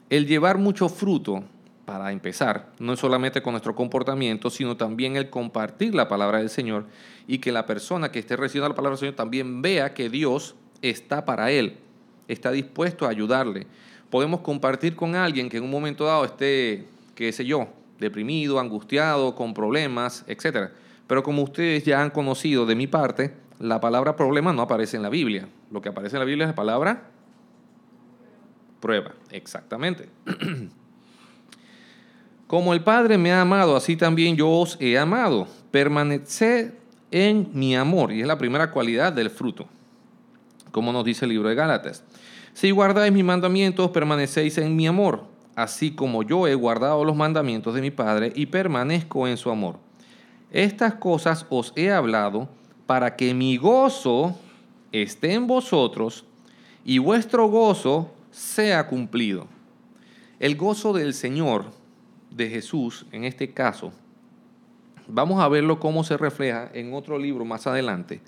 El 0.08 0.28
llevar 0.28 0.60
mucho 0.60 0.88
fruto, 0.88 1.44
para 1.86 2.12
empezar, 2.12 2.72
no 2.78 2.94
es 2.94 3.00
solamente 3.00 3.42
con 3.42 3.54
nuestro 3.54 3.74
comportamiento, 3.74 4.52
sino 4.52 4.78
también 4.78 5.16
el 5.16 5.32
compartir 5.32 5.96
la 5.96 6.08
palabra 6.08 6.38
del 6.38 6.52
Señor 6.52 6.86
y 7.26 7.40
que 7.40 7.52
la 7.52 7.66
persona 7.66 8.12
que 8.12 8.20
esté 8.20 8.36
recibiendo 8.36 8.70
la 8.70 8.76
palabra 8.76 8.98
del 8.98 9.00
Señor 9.00 9.16
también 9.16 9.64
vea 9.64 9.96
que 9.96 10.12
Dios 10.12 10.54
está 10.84 11.26
para 11.26 11.50
él, 11.50 11.78
está 12.28 12.52
dispuesto 12.52 13.08
a 13.08 13.10
ayudarle, 13.10 13.66
podemos 14.14 14.42
compartir 14.42 14.96
con 14.96 15.16
alguien 15.16 15.50
que 15.50 15.58
en 15.58 15.64
un 15.64 15.72
momento 15.72 16.06
dado 16.06 16.24
esté, 16.24 16.86
qué 17.16 17.32
sé 17.32 17.46
yo, 17.46 17.70
deprimido, 17.98 18.60
angustiado, 18.60 19.34
con 19.34 19.56
problemas, 19.56 20.24
etc. 20.28 20.70
Pero 21.08 21.24
como 21.24 21.42
ustedes 21.42 21.84
ya 21.84 22.00
han 22.00 22.12
conocido 22.12 22.68
de 22.68 22.76
mi 22.76 22.86
parte, 22.86 23.34
la 23.58 23.82
palabra 23.82 24.16
problema 24.16 24.54
no 24.54 24.62
aparece 24.62 24.98
en 24.98 25.02
la 25.02 25.10
Biblia. 25.10 25.48
Lo 25.72 25.82
que 25.82 25.90
aparece 25.90 26.18
en 26.18 26.20
la 26.20 26.26
Biblia 26.26 26.44
es 26.44 26.50
la 26.50 26.56
palabra 26.56 27.10
prueba. 28.80 29.14
Exactamente. 29.32 30.08
Como 32.46 32.76
el 32.76 32.84
Padre 32.84 33.18
me 33.18 33.32
ha 33.32 33.42
amado, 33.42 33.76
así 33.76 33.98
también 33.98 34.36
yo 34.36 34.48
os 34.48 34.78
he 34.80 34.96
amado. 34.96 35.48
Permaneced 35.72 36.72
en 37.10 37.50
mi 37.52 37.76
amor. 37.76 38.12
Y 38.12 38.22
es 38.22 38.28
la 38.28 38.38
primera 38.38 38.70
cualidad 38.70 39.12
del 39.12 39.32
fruto, 39.32 39.66
como 40.72 40.94
nos 40.94 41.04
dice 41.04 41.26
el 41.26 41.30
libro 41.30 41.50
de 41.50 41.56
Gálatas. 41.56 42.04
Si 42.54 42.70
guardáis 42.70 43.12
mis 43.12 43.24
mandamientos, 43.24 43.90
permanecéis 43.90 44.60
en 44.60 44.76
mi 44.76 44.86
amor, 44.86 45.24
así 45.56 45.92
como 45.92 46.22
yo 46.22 46.48
he 46.48 46.54
guardado 46.54 47.04
los 47.04 47.16
mandamientos 47.16 47.74
de 47.74 47.82
mi 47.82 47.90
Padre 47.90 48.32
y 48.36 48.46
permanezco 48.46 49.28
en 49.28 49.38
su 49.38 49.50
amor. 49.50 49.80
Estas 50.52 50.94
cosas 50.94 51.48
os 51.50 51.74
he 51.76 51.92
hablado 51.92 52.48
para 52.86 53.16
que 53.16 53.34
mi 53.34 53.58
gozo 53.58 54.38
esté 54.92 55.34
en 55.34 55.48
vosotros 55.48 56.26
y 56.86 57.00
vuestro 57.00 57.48
gozo 57.48 58.14
sea 58.30 58.86
cumplido. 58.86 59.48
El 60.40 60.56
gozo 60.56 60.94
del 60.94 61.16
Señor, 61.16 61.66
de 62.30 62.50
Jesús, 62.50 63.08
en 63.12 63.24
este 63.24 63.52
caso, 63.52 63.94
vamos 65.08 65.42
a 65.42 65.48
verlo 65.48 65.80
cómo 65.80 66.04
se 66.04 66.18
refleja 66.18 66.70
en 66.74 66.94
otro 66.94 67.18
libro 67.18 67.46
más 67.46 67.66
adelante, 67.66 68.22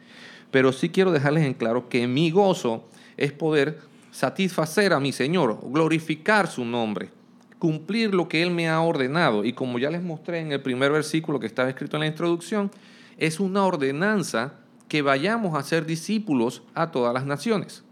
pero 0.49 0.71
sí 0.71 0.89
quiero 0.89 1.11
dejarles 1.11 1.45
en 1.45 1.53
claro 1.53 1.89
que 1.89 2.07
mi 2.07 2.31
gozo 2.31 2.85
es 3.17 3.31
poder 3.31 3.79
satisfacer 4.15 4.93
a 4.93 5.01
mi 5.01 5.11
Señor, 5.11 5.59
glorificar 5.61 6.47
su 6.47 6.63
nombre, 6.63 7.09
cumplir 7.59 8.15
lo 8.15 8.29
que 8.29 8.41
Él 8.41 8.49
me 8.49 8.69
ha 8.69 8.79
ordenado. 8.79 9.43
Y 9.43 9.51
como 9.51 9.77
ya 9.77 9.89
les 9.89 10.01
mostré 10.01 10.39
en 10.39 10.53
el 10.53 10.61
primer 10.61 10.89
versículo 10.93 11.37
que 11.37 11.47
estaba 11.47 11.67
escrito 11.67 11.97
en 11.97 12.01
la 12.01 12.07
introducción, 12.07 12.71
es 13.17 13.41
una 13.41 13.65
ordenanza 13.65 14.53
que 14.87 15.01
vayamos 15.01 15.53
a 15.53 15.63
ser 15.63 15.85
discípulos 15.85 16.63
a 16.73 16.91
todas 16.91 17.13
las 17.13 17.25
naciones. 17.25 17.83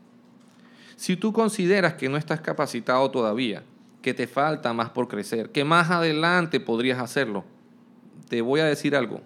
Si 0.96 1.18
tú 1.18 1.34
consideras 1.34 1.96
que 1.96 2.08
no 2.08 2.16
estás 2.16 2.40
capacitado 2.40 3.12
todavía, 3.12 3.64
que 4.02 4.14
te 4.14 4.26
falta 4.26 4.72
más 4.72 4.92
por 4.92 5.10
crecer, 5.10 5.50
que 5.52 5.66
más 5.66 5.92
adelante 5.92 6.62
podrías 6.62 7.00
hacerlo, 7.00 7.44
te 8.30 8.42
voy 8.42 8.62
a 8.62 8.66
decir 8.66 8.96
algo. 8.96 9.20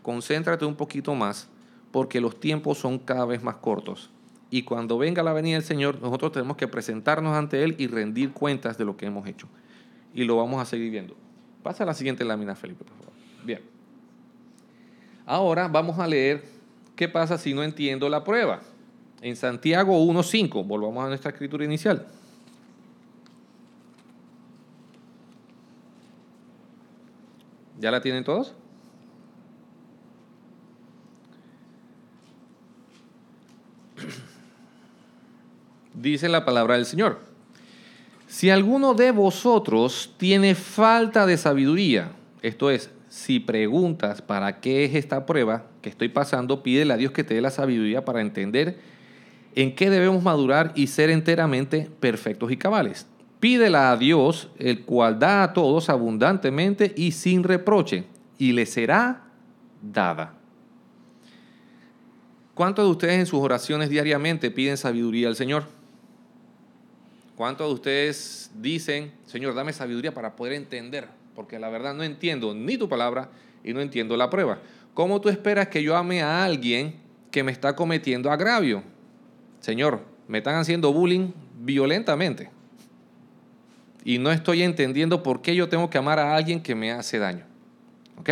Concéntrate 0.00 0.64
un 0.64 0.76
poquito 0.76 1.14
más 1.14 1.50
porque 1.90 2.22
los 2.22 2.40
tiempos 2.40 2.78
son 2.78 2.98
cada 2.98 3.26
vez 3.26 3.42
más 3.42 3.56
cortos 3.56 4.10
y 4.52 4.64
cuando 4.64 4.98
venga 4.98 5.22
la 5.22 5.32
venida 5.32 5.54
del 5.54 5.64
Señor, 5.64 5.98
nosotros 6.02 6.32
tenemos 6.32 6.58
que 6.58 6.68
presentarnos 6.68 7.34
ante 7.34 7.64
Él 7.64 7.74
y 7.78 7.86
rendir 7.86 8.32
cuentas 8.32 8.76
de 8.76 8.84
lo 8.84 8.98
que 8.98 9.06
hemos 9.06 9.26
hecho. 9.26 9.48
Y 10.12 10.24
lo 10.24 10.36
vamos 10.36 10.60
a 10.60 10.66
seguir 10.66 10.90
viendo. 10.90 11.16
Pasa 11.62 11.84
a 11.84 11.86
la 11.86 11.94
siguiente 11.94 12.22
lámina, 12.22 12.54
Felipe, 12.54 12.84
por 12.84 12.94
favor. 12.98 13.14
Bien. 13.42 13.62
Ahora 15.24 15.68
vamos 15.68 15.98
a 15.98 16.06
leer 16.06 16.44
qué 16.94 17.08
pasa 17.08 17.38
si 17.38 17.54
no 17.54 17.62
entiendo 17.62 18.10
la 18.10 18.24
prueba. 18.24 18.60
En 19.22 19.36
Santiago 19.36 19.98
1.5, 20.04 20.66
volvamos 20.66 21.02
a 21.02 21.08
nuestra 21.08 21.30
escritura 21.30 21.64
inicial. 21.64 22.06
¿Ya 27.80 27.90
la 27.90 28.02
tienen 28.02 28.22
todos? 28.22 28.54
Dice 36.02 36.28
la 36.28 36.44
palabra 36.44 36.74
del 36.74 36.84
Señor. 36.84 37.20
Si 38.26 38.50
alguno 38.50 38.94
de 38.94 39.12
vosotros 39.12 40.14
tiene 40.16 40.54
falta 40.54 41.26
de 41.26 41.36
sabiduría, 41.36 42.12
esto 42.42 42.70
es, 42.70 42.90
si 43.08 43.40
preguntas 43.40 44.22
para 44.22 44.60
qué 44.60 44.84
es 44.84 44.94
esta 44.94 45.26
prueba 45.26 45.66
que 45.82 45.90
estoy 45.90 46.08
pasando, 46.08 46.62
pídele 46.62 46.94
a 46.94 46.96
Dios 46.96 47.12
que 47.12 47.24
te 47.24 47.34
dé 47.34 47.40
la 47.40 47.50
sabiduría 47.50 48.04
para 48.04 48.20
entender 48.20 48.78
en 49.54 49.74
qué 49.74 49.90
debemos 49.90 50.22
madurar 50.22 50.72
y 50.74 50.86
ser 50.86 51.10
enteramente 51.10 51.90
perfectos 52.00 52.50
y 52.50 52.56
cabales. 52.56 53.06
Pídela 53.38 53.92
a 53.92 53.96
Dios, 53.96 54.48
el 54.58 54.84
cual 54.84 55.18
da 55.18 55.42
a 55.42 55.52
todos 55.52 55.90
abundantemente 55.90 56.94
y 56.96 57.12
sin 57.12 57.42
reproche, 57.42 58.04
y 58.38 58.52
le 58.52 58.64
será 58.66 59.24
dada. 59.82 60.34
¿Cuántos 62.54 62.86
de 62.86 62.90
ustedes 62.90 63.18
en 63.18 63.26
sus 63.26 63.40
oraciones 63.40 63.90
diariamente 63.90 64.50
piden 64.50 64.76
sabiduría 64.76 65.28
al 65.28 65.36
Señor? 65.36 65.81
¿Cuántos 67.36 67.68
de 67.68 67.74
ustedes 67.74 68.50
dicen, 68.60 69.12
Señor, 69.26 69.54
dame 69.54 69.72
sabiduría 69.72 70.12
para 70.12 70.36
poder 70.36 70.52
entender? 70.52 71.08
Porque 71.34 71.58
la 71.58 71.70
verdad 71.70 71.94
no 71.94 72.02
entiendo 72.02 72.54
ni 72.54 72.76
tu 72.76 72.88
palabra 72.88 73.30
y 73.64 73.72
no 73.72 73.80
entiendo 73.80 74.16
la 74.16 74.28
prueba. 74.28 74.58
¿Cómo 74.94 75.20
tú 75.20 75.28
esperas 75.28 75.68
que 75.68 75.82
yo 75.82 75.96
ame 75.96 76.22
a 76.22 76.44
alguien 76.44 76.96
que 77.30 77.42
me 77.42 77.52
está 77.52 77.74
cometiendo 77.74 78.30
agravio? 78.30 78.82
Señor, 79.60 80.00
me 80.28 80.38
están 80.38 80.56
haciendo 80.56 80.92
bullying 80.92 81.32
violentamente. 81.60 82.50
Y 84.04 84.18
no 84.18 84.30
estoy 84.30 84.62
entendiendo 84.62 85.22
por 85.22 85.40
qué 85.40 85.54
yo 85.54 85.68
tengo 85.68 85.88
que 85.88 85.98
amar 85.98 86.18
a 86.18 86.34
alguien 86.34 86.62
que 86.62 86.74
me 86.74 86.90
hace 86.90 87.18
daño. 87.18 87.44
¿Ok? 88.18 88.30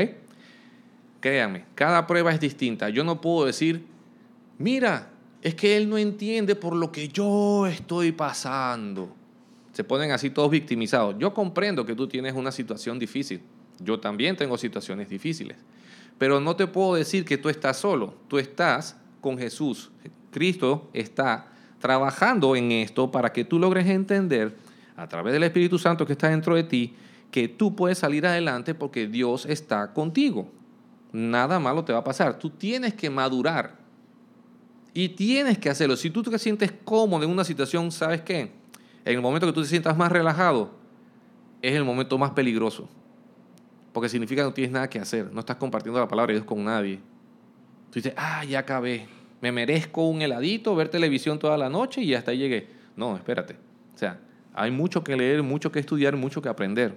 Créanme, 1.21 1.65
cada 1.75 2.07
prueba 2.07 2.33
es 2.33 2.41
distinta. 2.41 2.89
Yo 2.89 3.05
no 3.05 3.21
puedo 3.21 3.47
decir, 3.47 3.85
mira, 4.59 5.10
es 5.43 5.55
que 5.55 5.77
él 5.77 5.89
no 5.89 5.97
entiende 5.97 6.55
por 6.55 6.75
lo 6.75 6.93
que 6.93 7.09
yo 7.09 7.67
estoy 7.67 8.13
pasando. 8.13 9.15
Se 9.73 9.85
ponen 9.85 10.11
así 10.11 10.31
todos 10.31 10.51
victimizados. 10.51 11.17
Yo 11.19 11.33
comprendo 11.33 11.87
que 11.87 11.95
tú 11.95 12.07
tienes 12.09 12.35
una 12.35 12.53
situación 12.53 12.99
difícil. 12.99 13.41
Yo 13.79 14.01
también 14.01 14.37
tengo 14.37 14.59
situaciones 14.59 15.09
difíciles. 15.09 15.57
Pero 16.19 16.41
no 16.41 16.57
te 16.57 16.67
puedo 16.67 16.95
decir 16.95 17.25
que 17.25 17.39
tú 17.39 17.49
estás 17.49 17.79
solo. 17.79 18.15
Tú 18.29 18.39
estás 18.39 18.97
con 19.21 19.39
Jesús. 19.39 19.91
Cristo 20.31 20.91
está 20.93 21.49
trabajando 21.79 22.55
en 22.57 22.73
esto 22.73 23.11
para 23.11 23.33
que 23.33 23.45
tú 23.45 23.59
logres 23.59 23.87
entender 23.87 24.57
a 24.97 25.09
través 25.09 25.33
del 25.33 25.45
Espíritu 25.45 25.79
Santo 25.79 26.05
que 26.05 26.13
está 26.13 26.29
dentro 26.29 26.55
de 26.55 26.65
ti 26.65 26.95
que 27.31 27.49
tú 27.49 27.75
puedes 27.77 27.99
salir 27.99 28.27
adelante 28.27 28.75
porque 28.75 29.07
Dios 29.07 29.47
está 29.47 29.93
contigo. 29.93 30.51
Nada 31.13 31.59
malo 31.59 31.85
te 31.85 31.93
va 31.93 32.01
a 32.01 32.05
pasar. 32.05 32.39
Tú 32.39 32.51
tienes 32.51 32.95
que 32.95 33.09
madurar 33.09 33.80
y 34.93 35.11
tienes 35.11 35.59
que 35.59 35.71
hacerlo. 35.71 35.97
Si 35.97 36.11
tú 36.11 36.23
te 36.23 36.39
sientes 36.39 36.73
cómodo 36.85 37.25
en 37.25 37.31
una 37.31 37.45
situación, 37.45 37.91
¿sabes 37.93 38.23
qué? 38.23 38.53
En 39.05 39.15
el 39.15 39.21
momento 39.21 39.47
que 39.47 39.53
tú 39.53 39.63
te 39.63 39.69
sientas 39.69 39.97
más 39.97 40.11
relajado, 40.11 40.73
es 41.63 41.75
el 41.75 41.85
momento 41.85 42.19
más 42.19 42.31
peligroso. 42.31 42.89
Porque 43.93 44.09
significa 44.09 44.43
que 44.43 44.49
no 44.49 44.55
tienes 44.55 44.73
nada 44.73 44.89
que 44.89 44.99
hacer. 44.99 45.33
No 45.33 45.41
estás 45.41 45.57
compartiendo 45.57 45.99
la 45.99 46.09
palabra 46.09 46.33
de 46.33 46.39
Dios 46.39 46.47
con 46.47 46.65
nadie. 46.65 46.97
Tú 47.91 47.95
dices, 47.95 48.15
ah, 48.17 48.45
ya 48.45 48.61
acabé 48.61 49.09
me 49.41 49.53
merezco 49.53 50.07
un 50.07 50.23
heladito, 50.23 50.75
ver 50.77 50.89
televisión 50.89 51.39
toda 51.39 51.57
la 51.57 51.69
noche 51.69 52.03
y 52.03 52.15
hasta 52.15 52.31
ahí 52.31 52.39
llegué. 52.39 52.69
No, 52.97 53.17
espérate. 53.17 53.55
O 53.95 53.99
sea, 53.99 54.19
hay 54.55 54.71
mucho 54.71 55.03
que 55.03 55.17
leer, 55.17 55.43
mucho 55.43 55.73
que 55.73 55.79
estudiar, 55.79 56.17
mucho 56.17 56.43
que 56.43 56.49
aprender. 56.49 56.97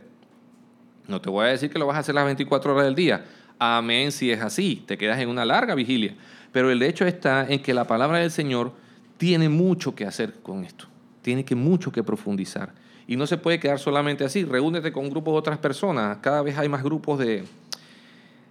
No 1.07 1.21
te 1.21 1.29
voy 1.29 1.45
a 1.45 1.49
decir 1.49 1.69
que 1.69 1.79
lo 1.79 1.87
vas 1.87 1.97
a 1.97 1.99
hacer 1.99 2.15
las 2.15 2.25
24 2.25 2.73
horas 2.73 2.85
del 2.85 2.95
día. 2.95 3.25
Amén 3.59 4.11
si 4.11 4.31
es 4.31 4.41
así, 4.41 4.83
te 4.85 4.97
quedas 4.97 5.19
en 5.19 5.29
una 5.29 5.45
larga 5.45 5.75
vigilia. 5.75 6.15
Pero 6.53 6.71
el 6.71 6.81
hecho 6.81 7.05
está 7.05 7.45
en 7.49 7.61
que 7.61 7.73
la 7.73 7.85
palabra 7.85 8.19
del 8.19 8.31
Señor 8.31 8.71
tiene 9.17 9.49
mucho 9.49 9.93
que 9.93 10.05
hacer 10.05 10.35
con 10.41 10.63
esto. 10.63 10.85
Tiene 11.21 11.43
que 11.43 11.55
mucho 11.55 11.91
que 11.91 12.03
profundizar. 12.03 12.73
Y 13.07 13.17
no 13.17 13.27
se 13.27 13.37
puede 13.37 13.59
quedar 13.59 13.79
solamente 13.79 14.23
así. 14.23 14.45
Reúnete 14.45 14.93
con 14.93 15.03
un 15.03 15.09
grupo 15.09 15.31
de 15.33 15.39
otras 15.39 15.57
personas. 15.57 16.19
Cada 16.21 16.41
vez 16.41 16.57
hay 16.57 16.69
más 16.69 16.83
grupos 16.83 17.19
de, 17.19 17.43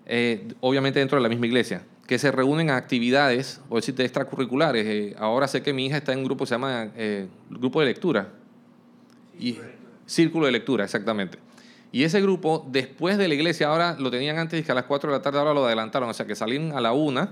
eh, 0.05 0.49
obviamente 0.61 0.99
dentro 0.99 1.17
de 1.17 1.23
la 1.23 1.31
misma 1.31 1.47
iglesia 1.47 1.85
que 2.07 2.19
se 2.19 2.31
reúnen 2.33 2.69
a 2.69 2.77
actividades, 2.77 3.61
o 3.69 3.77
decir, 3.77 3.99
extracurriculares. 3.99 4.85
Eh, 4.87 5.15
ahora 5.19 5.49
sé 5.49 5.63
que 5.63 5.73
mi 5.73 5.87
hija 5.87 5.97
está 5.97 6.13
en 6.13 6.19
un 6.19 6.25
grupo 6.25 6.45
que 6.45 6.49
se 6.49 6.55
llama 6.57 6.91
eh, 6.97 7.29
Grupo 7.49 7.81
de 7.81 7.87
Lectura. 7.87 8.29
Y, 9.39 9.59
Círculo 10.05 10.47
de 10.47 10.53
Lectura, 10.53 10.85
exactamente. 10.85 11.39
Y 11.93 12.03
ese 12.03 12.21
grupo, 12.21 12.67
después 12.71 13.17
de 13.17 13.29
la 13.29 13.35
iglesia, 13.35 13.69
ahora 13.69 13.97
lo 13.99 14.11
tenían 14.11 14.39
antes 14.39 14.65
que 14.65 14.73
a 14.73 14.75
las 14.75 14.85
4 14.85 15.11
de 15.11 15.17
la 15.17 15.23
tarde, 15.23 15.39
ahora 15.39 15.55
lo 15.55 15.65
adelantaron. 15.65 16.09
O 16.09 16.13
sea, 16.13 16.27
que 16.27 16.35
salen 16.35 16.73
a 16.73 16.81
la 16.81 16.93
1 16.93 17.29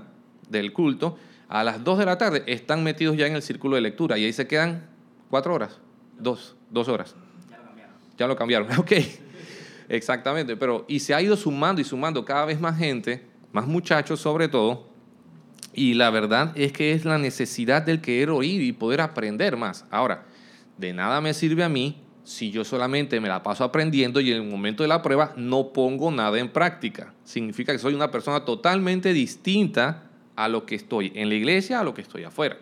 del 0.51 0.73
culto, 0.73 1.17
a 1.47 1.63
las 1.63 1.83
2 1.83 1.99
de 1.99 2.05
la 2.05 2.17
tarde 2.17 2.43
están 2.47 2.83
metidos 2.83 3.17
ya 3.17 3.27
en 3.27 3.35
el 3.35 3.41
círculo 3.41 3.75
de 3.75 3.81
lectura. 3.81 4.17
Y 4.17 4.25
ahí 4.25 4.33
se 4.33 4.47
quedan 4.47 4.87
4 5.29 5.53
horas, 5.53 5.79
2, 6.19 6.55
2 6.69 6.87
horas. 6.87 7.15
Ya 7.49 7.57
lo 7.57 7.63
cambiaron. 7.65 7.95
Ya 8.17 8.27
lo 8.27 8.35
cambiaron, 8.35 8.79
ok. 8.79 8.91
Exactamente, 9.89 10.55
pero 10.55 10.85
y 10.87 10.99
se 10.99 11.13
ha 11.13 11.21
ido 11.21 11.35
sumando 11.35 11.81
y 11.81 11.83
sumando 11.83 12.23
cada 12.23 12.45
vez 12.45 12.61
más 12.61 12.77
gente 12.77 13.29
más 13.51 13.67
muchachos 13.67 14.19
sobre 14.19 14.47
todo, 14.47 14.87
y 15.73 15.93
la 15.93 16.09
verdad 16.09 16.51
es 16.55 16.71
que 16.71 16.93
es 16.93 17.05
la 17.05 17.17
necesidad 17.17 17.81
del 17.81 18.01
querer 18.01 18.29
oír 18.29 18.61
y 18.61 18.71
poder 18.73 19.01
aprender 19.01 19.55
más. 19.57 19.85
Ahora, 19.89 20.25
de 20.77 20.93
nada 20.93 21.21
me 21.21 21.33
sirve 21.33 21.63
a 21.63 21.69
mí 21.69 22.01
si 22.23 22.51
yo 22.51 22.63
solamente 22.63 23.19
me 23.19 23.29
la 23.29 23.41
paso 23.41 23.63
aprendiendo 23.63 24.19
y 24.19 24.31
en 24.31 24.43
el 24.43 24.49
momento 24.49 24.83
de 24.83 24.89
la 24.89 25.01
prueba 25.01 25.33
no 25.37 25.73
pongo 25.73 26.11
nada 26.11 26.39
en 26.39 26.49
práctica. 26.49 27.13
Significa 27.23 27.71
que 27.71 27.79
soy 27.79 27.93
una 27.93 28.11
persona 28.11 28.45
totalmente 28.45 29.13
distinta 29.13 30.10
a 30.43 30.47
lo 30.47 30.65
que 30.65 30.75
estoy 30.75 31.11
en 31.15 31.29
la 31.29 31.35
iglesia, 31.35 31.79
a 31.79 31.83
lo 31.83 31.93
que 31.93 32.01
estoy 32.01 32.23
afuera. 32.23 32.57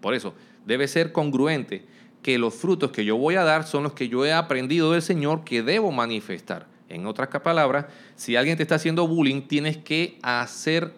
Por 0.00 0.14
eso, 0.14 0.34
debe 0.66 0.86
ser 0.88 1.12
congruente 1.12 1.84
que 2.22 2.38
los 2.38 2.54
frutos 2.54 2.92
que 2.92 3.04
yo 3.04 3.16
voy 3.16 3.36
a 3.36 3.44
dar 3.44 3.64
son 3.64 3.82
los 3.82 3.94
que 3.94 4.08
yo 4.08 4.24
he 4.24 4.32
aprendido 4.32 4.92
del 4.92 5.02
Señor 5.02 5.44
que 5.44 5.62
debo 5.62 5.90
manifestar. 5.90 6.66
En 6.88 7.06
otras 7.06 7.28
palabras, 7.28 7.86
si 8.16 8.36
alguien 8.36 8.56
te 8.56 8.62
está 8.62 8.74
haciendo 8.74 9.08
bullying, 9.08 9.42
tienes 9.42 9.78
que 9.78 10.18
hacer, 10.22 10.92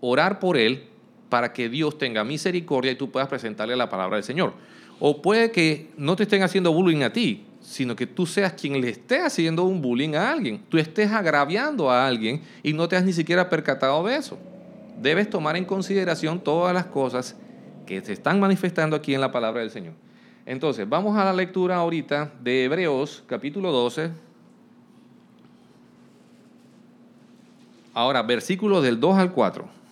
orar 0.00 0.40
por 0.40 0.56
él 0.56 0.88
para 1.28 1.52
que 1.52 1.68
Dios 1.68 1.98
tenga 1.98 2.24
misericordia 2.24 2.92
y 2.92 2.96
tú 2.96 3.10
puedas 3.10 3.28
presentarle 3.28 3.76
la 3.76 3.88
palabra 3.88 4.16
del 4.16 4.24
Señor. 4.24 4.54
O 4.98 5.22
puede 5.22 5.50
que 5.50 5.90
no 5.96 6.16
te 6.16 6.24
estén 6.24 6.42
haciendo 6.42 6.72
bullying 6.72 7.02
a 7.02 7.12
ti, 7.12 7.44
sino 7.60 7.96
que 7.96 8.06
tú 8.06 8.26
seas 8.26 8.52
quien 8.52 8.80
le 8.80 8.90
esté 8.90 9.20
haciendo 9.20 9.64
un 9.64 9.80
bullying 9.80 10.14
a 10.14 10.30
alguien. 10.30 10.62
Tú 10.68 10.78
estés 10.78 11.10
agraviando 11.10 11.90
a 11.90 12.06
alguien 12.06 12.42
y 12.62 12.72
no 12.72 12.88
te 12.88 12.96
has 12.96 13.04
ni 13.04 13.12
siquiera 13.12 13.48
percatado 13.48 14.04
de 14.04 14.16
eso. 14.16 14.38
Debes 15.00 15.28
tomar 15.28 15.56
en 15.56 15.64
consideración 15.64 16.40
todas 16.40 16.72
las 16.72 16.86
cosas 16.86 17.36
que 17.86 18.00
se 18.00 18.12
están 18.12 18.40
manifestando 18.40 18.96
aquí 18.96 19.14
en 19.14 19.20
la 19.20 19.32
palabra 19.32 19.60
del 19.60 19.70
Señor. 19.70 19.94
Entonces, 20.46 20.88
vamos 20.88 21.16
a 21.16 21.24
la 21.24 21.32
lectura 21.32 21.76
ahorita 21.76 22.32
de 22.40 22.64
Hebreos 22.64 23.24
capítulo 23.26 23.72
12, 23.72 24.10
Ahora, 27.94 28.22
versículos 28.22 28.82
del 28.82 28.98
2 28.98 29.18
al 29.18 29.32
4. 29.32 29.83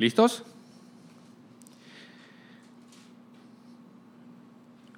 ¿Listos? 0.00 0.44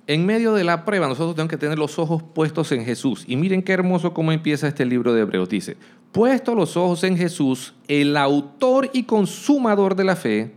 En 0.07 0.25
medio 0.25 0.55
de 0.55 0.63
la 0.63 0.85
prueba, 0.85 1.09
nosotros 1.09 1.35
tenemos 1.35 1.51
que 1.51 1.57
tener 1.57 1.77
los 1.77 1.99
ojos 1.99 2.23
puestos 2.23 2.71
en 2.71 2.85
Jesús. 2.85 3.25
Y 3.27 3.35
miren 3.35 3.63
qué 3.63 3.73
hermoso 3.73 4.15
cómo 4.15 4.31
empieza 4.31 4.69
este 4.69 4.87
libro 4.87 5.13
de 5.13 5.23
Hebreos. 5.23 5.49
Dice, 5.49 5.77
puesto 6.13 6.55
los 6.55 6.77
ojos 6.77 7.03
en 7.03 7.17
Jesús, 7.17 7.75
el 7.89 8.17
autor 8.17 8.91
y 8.93 9.03
consumador 9.03 9.97
de 9.97 10.05
la 10.05 10.15
fe, 10.15 10.53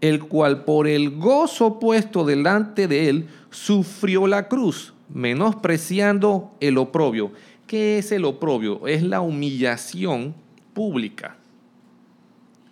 el 0.00 0.20
cual 0.20 0.64
por 0.64 0.88
el 0.88 1.18
gozo 1.18 1.78
puesto 1.78 2.24
delante 2.24 2.88
de 2.88 3.10
él 3.10 3.28
sufrió 3.50 4.26
la 4.26 4.48
cruz, 4.48 4.94
menospreciando 5.10 6.52
el 6.60 6.78
oprobio. 6.78 7.32
¿Qué 7.66 7.98
es 7.98 8.12
el 8.12 8.24
oprobio? 8.24 8.86
Es 8.86 9.02
la 9.02 9.20
humillación 9.20 10.34
pública. 10.72 11.36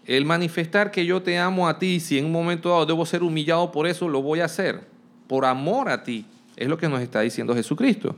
El 0.08 0.24
manifestar 0.24 0.90
que 0.90 1.04
yo 1.04 1.20
te 1.20 1.38
amo 1.38 1.68
a 1.68 1.78
ti, 1.78 2.00
si 2.00 2.16
en 2.16 2.24
un 2.24 2.32
momento 2.32 2.70
dado 2.70 2.86
debo 2.86 3.04
ser 3.04 3.22
humillado 3.22 3.70
por 3.70 3.86
eso, 3.86 4.08
lo 4.08 4.22
voy 4.22 4.40
a 4.40 4.46
hacer, 4.46 4.80
por 5.26 5.44
amor 5.44 5.90
a 5.90 6.02
ti. 6.02 6.24
Es 6.56 6.66
lo 6.66 6.78
que 6.78 6.88
nos 6.88 7.02
está 7.02 7.20
diciendo 7.20 7.54
Jesucristo. 7.54 8.16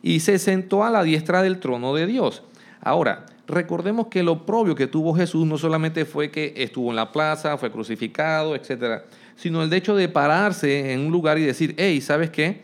Y 0.00 0.20
se 0.20 0.38
sentó 0.38 0.84
a 0.84 0.90
la 0.90 1.02
diestra 1.02 1.42
del 1.42 1.58
trono 1.58 1.92
de 1.92 2.06
Dios. 2.06 2.44
Ahora, 2.80 3.26
recordemos 3.48 4.06
que 4.06 4.22
lo 4.22 4.46
propio 4.46 4.76
que 4.76 4.86
tuvo 4.86 5.12
Jesús 5.12 5.44
no 5.44 5.58
solamente 5.58 6.04
fue 6.04 6.30
que 6.30 6.54
estuvo 6.56 6.90
en 6.90 6.96
la 6.96 7.10
plaza, 7.10 7.58
fue 7.58 7.72
crucificado, 7.72 8.54
etcétera, 8.54 9.04
sino 9.34 9.60
el 9.64 9.72
hecho 9.72 9.96
de 9.96 10.08
pararse 10.08 10.92
en 10.92 11.00
un 11.00 11.10
lugar 11.10 11.38
y 11.38 11.42
decir, 11.42 11.74
hey, 11.78 12.00
¿sabes 12.00 12.30
qué? 12.30 12.62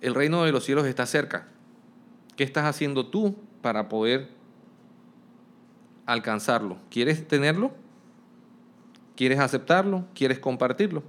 El 0.00 0.16
reino 0.16 0.42
de 0.42 0.50
los 0.50 0.64
cielos 0.64 0.84
está 0.84 1.06
cerca. 1.06 1.46
¿Qué 2.34 2.42
estás 2.42 2.64
haciendo 2.64 3.06
tú 3.06 3.36
para 3.62 3.88
poder 3.88 4.35
alcanzarlo? 6.06 6.78
¿Quieres 6.90 7.26
tenerlo? 7.26 7.72
¿Quieres 9.16 9.38
aceptarlo? 9.38 10.04
¿Quieres 10.14 10.38
compartirlo? 10.38 11.02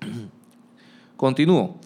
Continúo. 1.16 1.78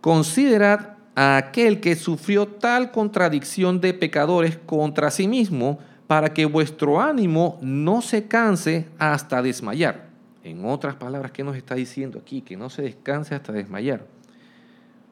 Considerad 0.00 0.96
a 1.14 1.36
aquel 1.36 1.80
que 1.80 1.94
sufrió 1.96 2.48
tal 2.48 2.90
contradicción 2.90 3.80
de 3.80 3.94
pecadores 3.94 4.58
contra 4.66 5.10
sí 5.10 5.28
mismo, 5.28 5.78
para 6.06 6.34
que 6.34 6.44
vuestro 6.44 7.00
ánimo 7.00 7.58
no 7.62 8.02
se 8.02 8.28
canse 8.28 8.88
hasta 8.98 9.42
desmayar. 9.42 10.08
En 10.42 10.64
otras 10.66 10.96
palabras, 10.96 11.32
¿qué 11.32 11.42
nos 11.42 11.56
está 11.56 11.74
diciendo 11.74 12.18
aquí? 12.18 12.42
Que 12.42 12.56
no 12.56 12.68
se 12.68 12.82
descanse 12.82 13.34
hasta 13.34 13.52
desmayar. 13.52 14.06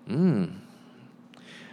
Mm. 0.06 0.44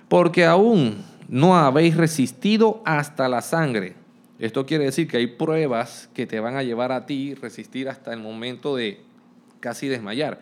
Porque 0.07 0.45
aún 0.45 1.03
no 1.27 1.57
habéis 1.57 1.97
resistido 1.97 2.81
hasta 2.85 3.27
la 3.27 3.41
sangre. 3.41 3.95
Esto 4.39 4.65
quiere 4.65 4.85
decir 4.85 5.07
que 5.07 5.17
hay 5.17 5.27
pruebas 5.27 6.09
que 6.13 6.25
te 6.25 6.39
van 6.39 6.55
a 6.55 6.63
llevar 6.63 6.93
a 6.93 7.05
ti 7.05 7.35
resistir 7.35 7.89
hasta 7.89 8.13
el 8.13 8.21
momento 8.21 8.75
de 8.75 9.01
casi 9.59 9.89
desmayar, 9.89 10.41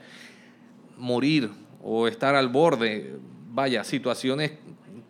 morir 0.98 1.50
o 1.84 2.08
estar 2.08 2.36
al 2.36 2.48
borde. 2.48 3.16
Vaya, 3.52 3.84
situaciones, 3.84 4.52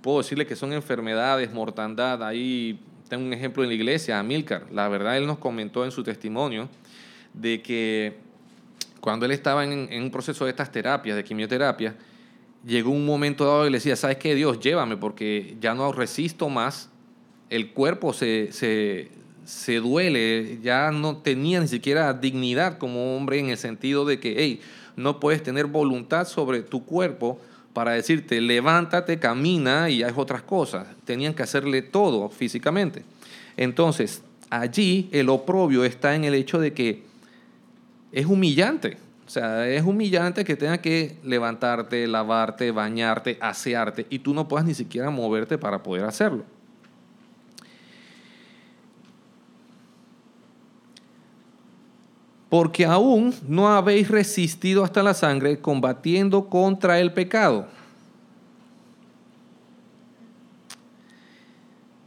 puedo 0.01 0.19
decirle 0.19 0.47
que 0.47 0.55
son 0.55 0.71
enfermedades, 0.71 1.51
mortandad. 1.51 2.23
Ahí 2.23 2.79
tengo 3.09 3.25
un 3.25 3.33
ejemplo 3.33 3.63
en 3.63 3.69
la 3.69 3.75
iglesia, 3.75 4.19
Amílcar. 4.19 4.71
La 4.71 4.87
verdad, 4.87 5.17
él 5.17 5.27
nos 5.27 5.37
comentó 5.37 5.83
en 5.83 5.91
su 5.91 6.01
testimonio 6.01 6.69
de 7.33 7.61
que 7.61 8.15
cuando 9.01 9.25
él 9.25 9.33
estaba 9.33 9.65
en, 9.65 9.91
en 9.91 10.03
un 10.03 10.11
proceso 10.11 10.45
de 10.45 10.51
estas 10.51 10.71
terapias, 10.71 11.17
de 11.17 11.25
quimioterapia, 11.25 11.93
llegó 12.65 12.91
un 12.91 13.05
momento 13.05 13.45
dado 13.45 13.67
y 13.67 13.69
le 13.69 13.77
decía, 13.77 13.97
¿sabes 13.97 14.15
qué? 14.15 14.33
Dios, 14.33 14.61
llévame 14.61 14.95
porque 14.95 15.57
ya 15.59 15.73
no 15.73 15.91
resisto 15.91 16.47
más. 16.47 16.89
El 17.49 17.71
cuerpo 17.71 18.13
se, 18.13 18.51
se, 18.51 19.09
se 19.45 19.75
duele, 19.75 20.59
ya 20.61 20.91
no 20.91 21.17
tenía 21.17 21.59
ni 21.59 21.67
siquiera 21.67 22.13
dignidad 22.13 22.77
como 22.77 23.15
hombre 23.15 23.39
en 23.39 23.49
el 23.49 23.57
sentido 23.57 24.05
de 24.05 24.19
que, 24.19 24.35
hey, 24.37 24.61
no 24.95 25.19
puedes 25.19 25.41
tener 25.43 25.67
voluntad 25.67 26.27
sobre 26.27 26.61
tu 26.61 26.83
cuerpo 26.83 27.39
para 27.73 27.91
decirte, 27.91 28.41
levántate, 28.41 29.19
camina 29.19 29.89
y 29.89 30.01
hay 30.01 30.11
otras 30.15 30.41
cosas. 30.41 30.87
Tenían 31.05 31.35
que 31.35 31.43
hacerle 31.43 31.83
todo 31.83 32.27
físicamente. 32.29 33.03
Entonces, 33.55 34.23
allí 34.49 35.09
el 35.11 35.29
oprobio 35.29 35.83
está 35.85 36.15
en 36.15 36.23
el 36.23 36.33
hecho 36.33 36.59
de 36.59 36.73
que 36.73 37.03
es 38.11 38.25
humillante. 38.25 38.97
O 39.27 39.29
sea, 39.29 39.67
es 39.67 39.83
humillante 39.83 40.43
que 40.43 40.55
tengas 40.55 40.79
que 40.79 41.17
levantarte, 41.23 42.07
lavarte, 42.07 42.71
bañarte, 42.71 43.37
asearte 43.41 44.07
y 44.09 44.19
tú 44.19 44.33
no 44.33 44.47
puedas 44.47 44.65
ni 44.65 44.73
siquiera 44.73 45.09
moverte 45.09 45.57
para 45.57 45.83
poder 45.83 46.05
hacerlo. 46.05 46.45
Porque 52.49 52.85
aún 52.85 53.33
no 53.47 53.67
habéis 53.67 54.09
resistido 54.09 54.83
hasta 54.83 55.03
la 55.03 55.13
sangre 55.13 55.59
combatiendo 55.59 56.47
contra 56.47 56.99
el 56.99 57.11
pecado. 57.13 57.67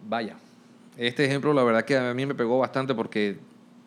Vaya, 0.08 0.36
este 0.96 1.24
ejemplo 1.24 1.52
la 1.52 1.62
verdad 1.62 1.84
que 1.84 1.96
a 1.96 2.12
mí 2.14 2.26
me 2.26 2.34
pegó 2.34 2.58
bastante 2.58 2.94
porque 2.94 3.38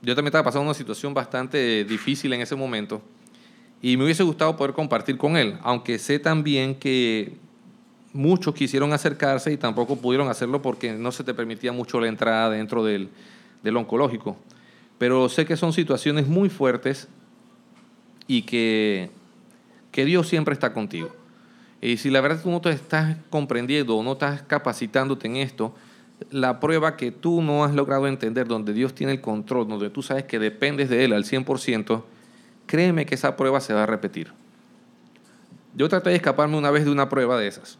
yo 0.01 0.15
también 0.15 0.27
estaba 0.27 0.45
pasando 0.45 0.65
una 0.65 0.73
situación 0.73 1.13
bastante 1.13 1.83
difícil 1.83 2.31
en 2.33 2.41
ese 2.41 2.55
momento 2.55 3.01
y 3.81 3.97
me 3.97 4.05
hubiese 4.05 4.23
gustado 4.23 4.55
poder 4.55 4.73
compartir 4.73 5.17
con 5.17 5.35
él, 5.35 5.57
aunque 5.61 5.99
sé 5.99 6.17
también 6.17 6.75
que 6.75 7.33
muchos 8.13 8.53
quisieron 8.53 8.93
acercarse 8.93 9.51
y 9.51 9.57
tampoco 9.57 9.97
pudieron 9.97 10.29
hacerlo 10.29 10.61
porque 10.61 10.93
no 10.93 11.11
se 11.11 11.25
te 11.25 11.33
permitía 11.33 11.73
mucho 11.73 11.99
la 11.99 12.07
entrada 12.07 12.49
dentro 12.51 12.85
del, 12.85 13.09
del 13.61 13.75
oncológico. 13.75 14.37
Pero 15.03 15.27
sé 15.27 15.45
que 15.45 15.57
son 15.57 15.73
situaciones 15.73 16.29
muy 16.29 16.47
fuertes 16.47 17.09
y 18.25 18.43
que, 18.43 19.11
que 19.91 20.05
Dios 20.05 20.29
siempre 20.29 20.53
está 20.53 20.71
contigo. 20.71 21.13
Y 21.81 21.97
si 21.97 22.09
la 22.09 22.21
verdad 22.21 22.41
tú 22.41 22.49
no 22.49 22.61
te 22.61 22.69
estás 22.69 23.17
comprendiendo 23.29 23.97
o 23.97 24.03
no 24.03 24.13
estás 24.13 24.43
capacitándote 24.43 25.27
en 25.27 25.35
esto, 25.35 25.75
la 26.31 26.61
prueba 26.61 26.95
que 26.95 27.11
tú 27.11 27.41
no 27.41 27.65
has 27.65 27.75
logrado 27.75 28.07
entender, 28.07 28.47
donde 28.47 28.71
Dios 28.71 28.95
tiene 28.95 29.11
el 29.11 29.19
control, 29.19 29.67
donde 29.67 29.89
tú 29.89 30.01
sabes 30.01 30.23
que 30.23 30.39
dependes 30.39 30.87
de 30.89 31.03
Él 31.03 31.11
al 31.11 31.25
100%, 31.25 32.01
créeme 32.65 33.05
que 33.05 33.15
esa 33.15 33.35
prueba 33.35 33.59
se 33.59 33.73
va 33.73 33.83
a 33.83 33.87
repetir. 33.87 34.31
Yo 35.75 35.89
traté 35.89 36.11
de 36.11 36.15
escaparme 36.15 36.55
una 36.55 36.71
vez 36.71 36.85
de 36.85 36.91
una 36.91 37.09
prueba 37.09 37.37
de 37.37 37.47
esas. 37.47 37.77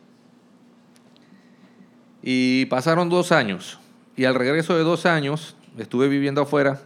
Y 2.22 2.66
pasaron 2.66 3.08
dos 3.08 3.32
años. 3.32 3.80
Y 4.18 4.26
al 4.26 4.36
regreso 4.36 4.76
de 4.76 4.84
dos 4.84 5.06
años, 5.06 5.56
estuve 5.78 6.10
viviendo 6.10 6.42
afuera. 6.42 6.82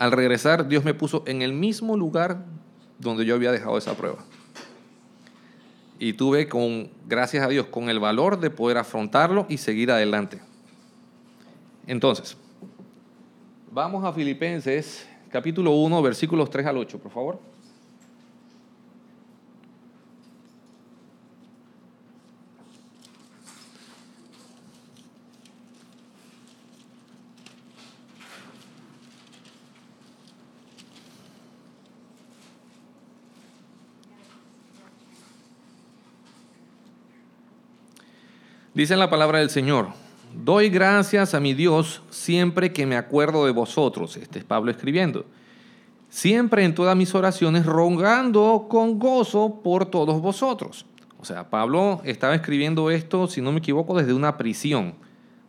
Al 0.00 0.12
regresar, 0.12 0.66
Dios 0.66 0.82
me 0.82 0.94
puso 0.94 1.22
en 1.26 1.42
el 1.42 1.52
mismo 1.52 1.94
lugar 1.94 2.46
donde 2.98 3.26
yo 3.26 3.34
había 3.34 3.52
dejado 3.52 3.76
esa 3.76 3.94
prueba. 3.94 4.24
Y 5.98 6.14
tuve, 6.14 6.48
con, 6.48 6.88
gracias 7.06 7.44
a 7.44 7.48
Dios, 7.48 7.66
con 7.66 7.90
el 7.90 8.00
valor 8.00 8.40
de 8.40 8.48
poder 8.48 8.78
afrontarlo 8.78 9.44
y 9.50 9.58
seguir 9.58 9.90
adelante. 9.90 10.40
Entonces, 11.86 12.34
vamos 13.70 14.02
a 14.06 14.14
Filipenses 14.14 15.06
capítulo 15.28 15.72
1, 15.72 16.00
versículos 16.00 16.48
3 16.48 16.64
al 16.64 16.78
8, 16.78 16.98
por 16.98 17.12
favor. 17.12 17.49
Dice 38.80 38.96
la 38.96 39.10
palabra 39.10 39.40
del 39.40 39.50
Señor, 39.50 39.88
doy 40.42 40.70
gracias 40.70 41.34
a 41.34 41.40
mi 41.40 41.52
Dios 41.52 42.00
siempre 42.08 42.72
que 42.72 42.86
me 42.86 42.96
acuerdo 42.96 43.44
de 43.44 43.52
vosotros. 43.52 44.16
Este 44.16 44.38
es 44.38 44.44
Pablo 44.46 44.70
escribiendo. 44.70 45.26
Siempre 46.08 46.64
en 46.64 46.74
todas 46.74 46.96
mis 46.96 47.14
oraciones 47.14 47.66
rogando 47.66 48.68
con 48.70 48.98
gozo 48.98 49.60
por 49.62 49.84
todos 49.84 50.22
vosotros. 50.22 50.86
O 51.18 51.26
sea, 51.26 51.50
Pablo 51.50 52.00
estaba 52.04 52.34
escribiendo 52.34 52.90
esto, 52.90 53.26
si 53.26 53.42
no 53.42 53.52
me 53.52 53.58
equivoco, 53.58 53.98
desde 53.98 54.14
una 54.14 54.38
prisión. 54.38 54.94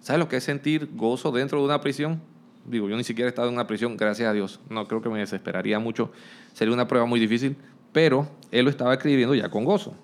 ¿Sabes 0.02 0.20
lo 0.20 0.28
que 0.28 0.36
es 0.36 0.44
sentir 0.44 0.90
gozo 0.94 1.32
dentro 1.32 1.60
de 1.60 1.64
una 1.64 1.80
prisión? 1.80 2.22
Digo, 2.66 2.90
yo 2.90 2.98
ni 2.98 3.06
siquiera 3.06 3.28
he 3.28 3.30
estado 3.30 3.48
en 3.48 3.54
una 3.54 3.66
prisión, 3.66 3.96
gracias 3.96 4.28
a 4.28 4.34
Dios. 4.34 4.60
No 4.70 4.90
creo 4.90 5.02
que 5.02 5.08
me 5.08 5.20
desesperaría 5.20 5.80
mucho. 5.80 6.12
Sería 6.52 6.74
una 6.74 6.90
prueba 6.90 7.06
muy 7.06 7.22
difícil, 7.22 7.56
pero 7.94 8.28
él 8.52 8.66
lo 8.66 8.72
estaba 8.72 8.94
escribiendo 8.94 9.36
ya 9.36 9.48
con 9.48 9.64
gozo. 9.64 9.96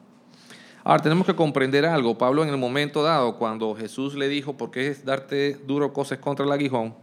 Ahora, 0.88 1.04
tenemos 1.04 1.28
que 1.28 1.36
comprender 1.36 1.86
algo. 1.86 2.18
Pablo 2.18 2.44
en 2.44 2.50
el 2.50 2.56
momento 2.56 3.04
dado, 3.04 3.36
cuando 3.36 3.76
Jesús 3.76 4.16
le 4.16 4.30
dijo, 4.30 4.56
¿por 4.56 4.72
qué 4.72 4.88
es 4.88 5.04
darte 5.04 5.58
duro 5.68 5.92
cosas 5.92 6.20
contra 6.20 6.46
el 6.46 6.52
aguijón? 6.54 6.96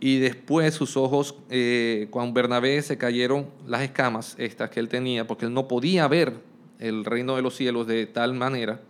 Y 0.00 0.18
después 0.18 0.72
sus 0.72 0.96
ojos, 0.96 1.34
eh, 1.50 2.06
cuando 2.08 2.32
Bernabé 2.32 2.80
se 2.80 2.96
cayeron 2.96 3.50
las 3.66 3.82
escamas, 3.82 4.34
estas 4.38 4.70
que 4.70 4.80
él 4.80 4.88
tenía, 4.88 5.26
porque 5.26 5.44
él 5.44 5.52
no 5.52 5.68
podía 5.68 6.08
ver 6.08 6.32
el 6.78 7.04
reino 7.04 7.36
de 7.36 7.42
los 7.42 7.54
cielos 7.54 7.86
de 7.86 8.06
tal 8.06 8.32
manera, 8.32 8.80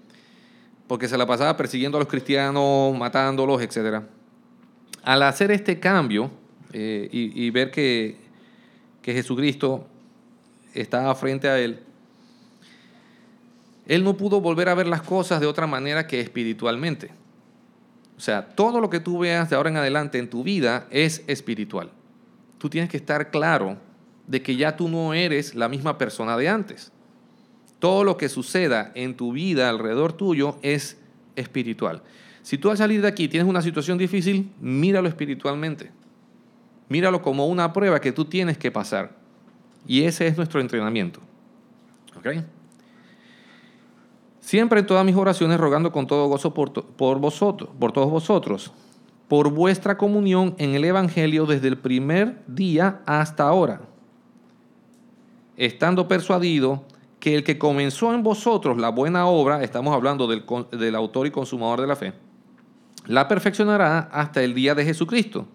porque 0.87 1.09
se 1.09 1.19
la 1.19 1.27
pasaba 1.27 1.57
persiguiendo 1.57 1.99
a 1.99 2.01
los 2.03 2.09
cristianos, 2.09 2.97
matándolos, 2.97 3.61
etc. 3.61 4.05
Al 5.03 5.21
hacer 5.25 5.51
este 5.51 5.81
cambio 5.81 6.31
eh, 6.73 7.09
y, 7.11 7.51
ver 7.51 7.73
que, 7.73 8.19
que 9.03 9.13
Jesucristo 9.13 9.85
estaba 10.75 11.13
frente 11.17 11.49
a 11.49 11.59
él, 11.59 11.81
él 13.87 14.05
no 14.05 14.17
pudo 14.17 14.41
volver 14.41 14.69
a 14.69 14.75
ver 14.75 14.87
las 14.87 15.03
cosas 15.03 15.41
de 15.41 15.47
otra 15.47 15.67
manera 15.67 16.07
que 16.07 16.21
espiritualmente. 16.21 17.11
O 18.17 18.21
sea, 18.21 18.47
todo 18.47 18.81
lo 18.81 18.89
que 18.89 19.01
tú 19.01 19.19
veas 19.19 19.51
de 19.51 19.57
ahora 19.57 19.71
en 19.71 19.77
adelante 19.77 20.19
en 20.19 20.31
tu 20.31 20.45
vida 20.45 20.87
es 20.91 21.25
espiritual. 21.27 21.91
Tú 22.59 22.71
tienes 22.71 22.89
que 22.89 22.97
estar 22.97 23.31
claro 23.31 23.79
de 24.27 24.43
que 24.43 24.55
ya 24.57 24.77
tú 24.77 24.89
no 24.89 25.15
eres 25.15 25.55
la 25.55 25.69
misma 25.69 25.99
persona 25.99 26.37
de 26.37 26.49
antes. 26.49 26.93
Todo 27.81 28.05
lo 28.05 28.17
que 28.17 28.29
suceda 28.29 28.93
en 28.95 29.17
tu 29.17 29.33
vida 29.33 29.69
alrededor 29.69 30.13
tuyo 30.13 30.57
es 30.63 30.99
espiritual. 31.35 32.03
Si 32.43 32.59
tú 32.59 32.71
al 32.71 32.77
salir 32.77 33.03
de 33.03 33.09
aquí 33.09 33.27
tienes 33.27 33.49
una 33.49 33.63
situación 33.63 33.99
difícil, 33.99 34.53
míralo 34.61 35.09
espiritualmente. 35.09 35.91
Míralo 36.89 37.23
como 37.23 37.47
una 37.47 37.73
prueba 37.73 38.01
que 38.01 38.13
tú 38.13 38.27
tienes 38.27 38.59
que 38.59 38.71
pasar. 38.71 39.17
Y 39.87 40.05
ese 40.05 40.29
es 40.29 40.37
nuestro 40.37 40.61
entrenamiento. 40.61 41.21
¿Ok? 42.17 42.29
Siempre 44.43 44.81
en 44.81 44.87
todas 44.87 45.07
mis 45.07 45.15
oraciones 45.15 45.59
rogando 45.59 45.93
con 45.93 46.09
todo 46.09 46.27
gozo 46.27 46.53
por, 46.53 47.19
vosotros, 47.21 47.71
por 47.79 47.93
todos 47.93 48.11
vosotros, 48.11 48.73
por 49.29 49.51
vuestra 49.51 49.97
comunión 49.97 50.57
en 50.59 50.75
el 50.75 50.85
Evangelio 50.85 51.47
desde 51.47 51.69
el 51.69 51.79
primer 51.79 52.43
día 52.49 53.03
hasta 53.07 53.45
ahora, 53.45 53.83
estando 55.57 56.09
persuadido 56.09 56.83
que 57.21 57.37
el 57.37 57.45
que 57.45 57.57
comenzó 57.57 58.13
en 58.13 58.25
vosotros 58.25 58.79
la 58.79 58.89
buena 58.89 59.27
obra, 59.27 59.63
estamos 59.63 59.95
hablando 59.95 60.27
del 60.27 60.95
autor 60.97 61.29
y 61.29 61.31
consumador 61.31 61.81
de 61.81 61.87
la 61.87 61.95
fe, 61.95 62.13
la 63.07 63.29
perfeccionará 63.29 64.11
hasta 64.13 64.43
el 64.43 64.55
día 64.55 64.75
de 64.75 64.85
Jesucristo. 64.85 65.47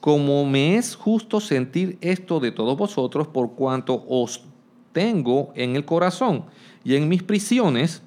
Como 0.00 0.46
me 0.46 0.76
es 0.76 0.96
justo 0.96 1.40
sentir 1.40 1.98
esto 2.00 2.40
de 2.40 2.52
todos 2.52 2.76
vosotros, 2.76 3.28
por 3.28 3.52
cuanto 3.52 4.02
os 4.08 4.44
tengo 4.92 5.52
en 5.54 5.76
el 5.76 5.84
corazón 5.84 6.46
y 6.84 6.94
en 6.96 7.08
mis 7.08 7.22
prisiones 7.22 8.02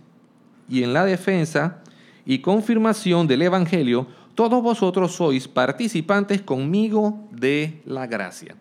y 0.69 0.83
en 0.83 0.93
la 0.93 1.05
defensa 1.05 1.81
y 2.25 2.39
confirmación 2.39 3.27
del 3.27 3.41
Evangelio, 3.41 4.07
todos 4.35 4.61
vosotros 4.61 5.15
sois 5.15 5.47
participantes 5.47 6.41
conmigo 6.41 7.27
de 7.31 7.81
la 7.85 8.05
gracia. 8.05 8.55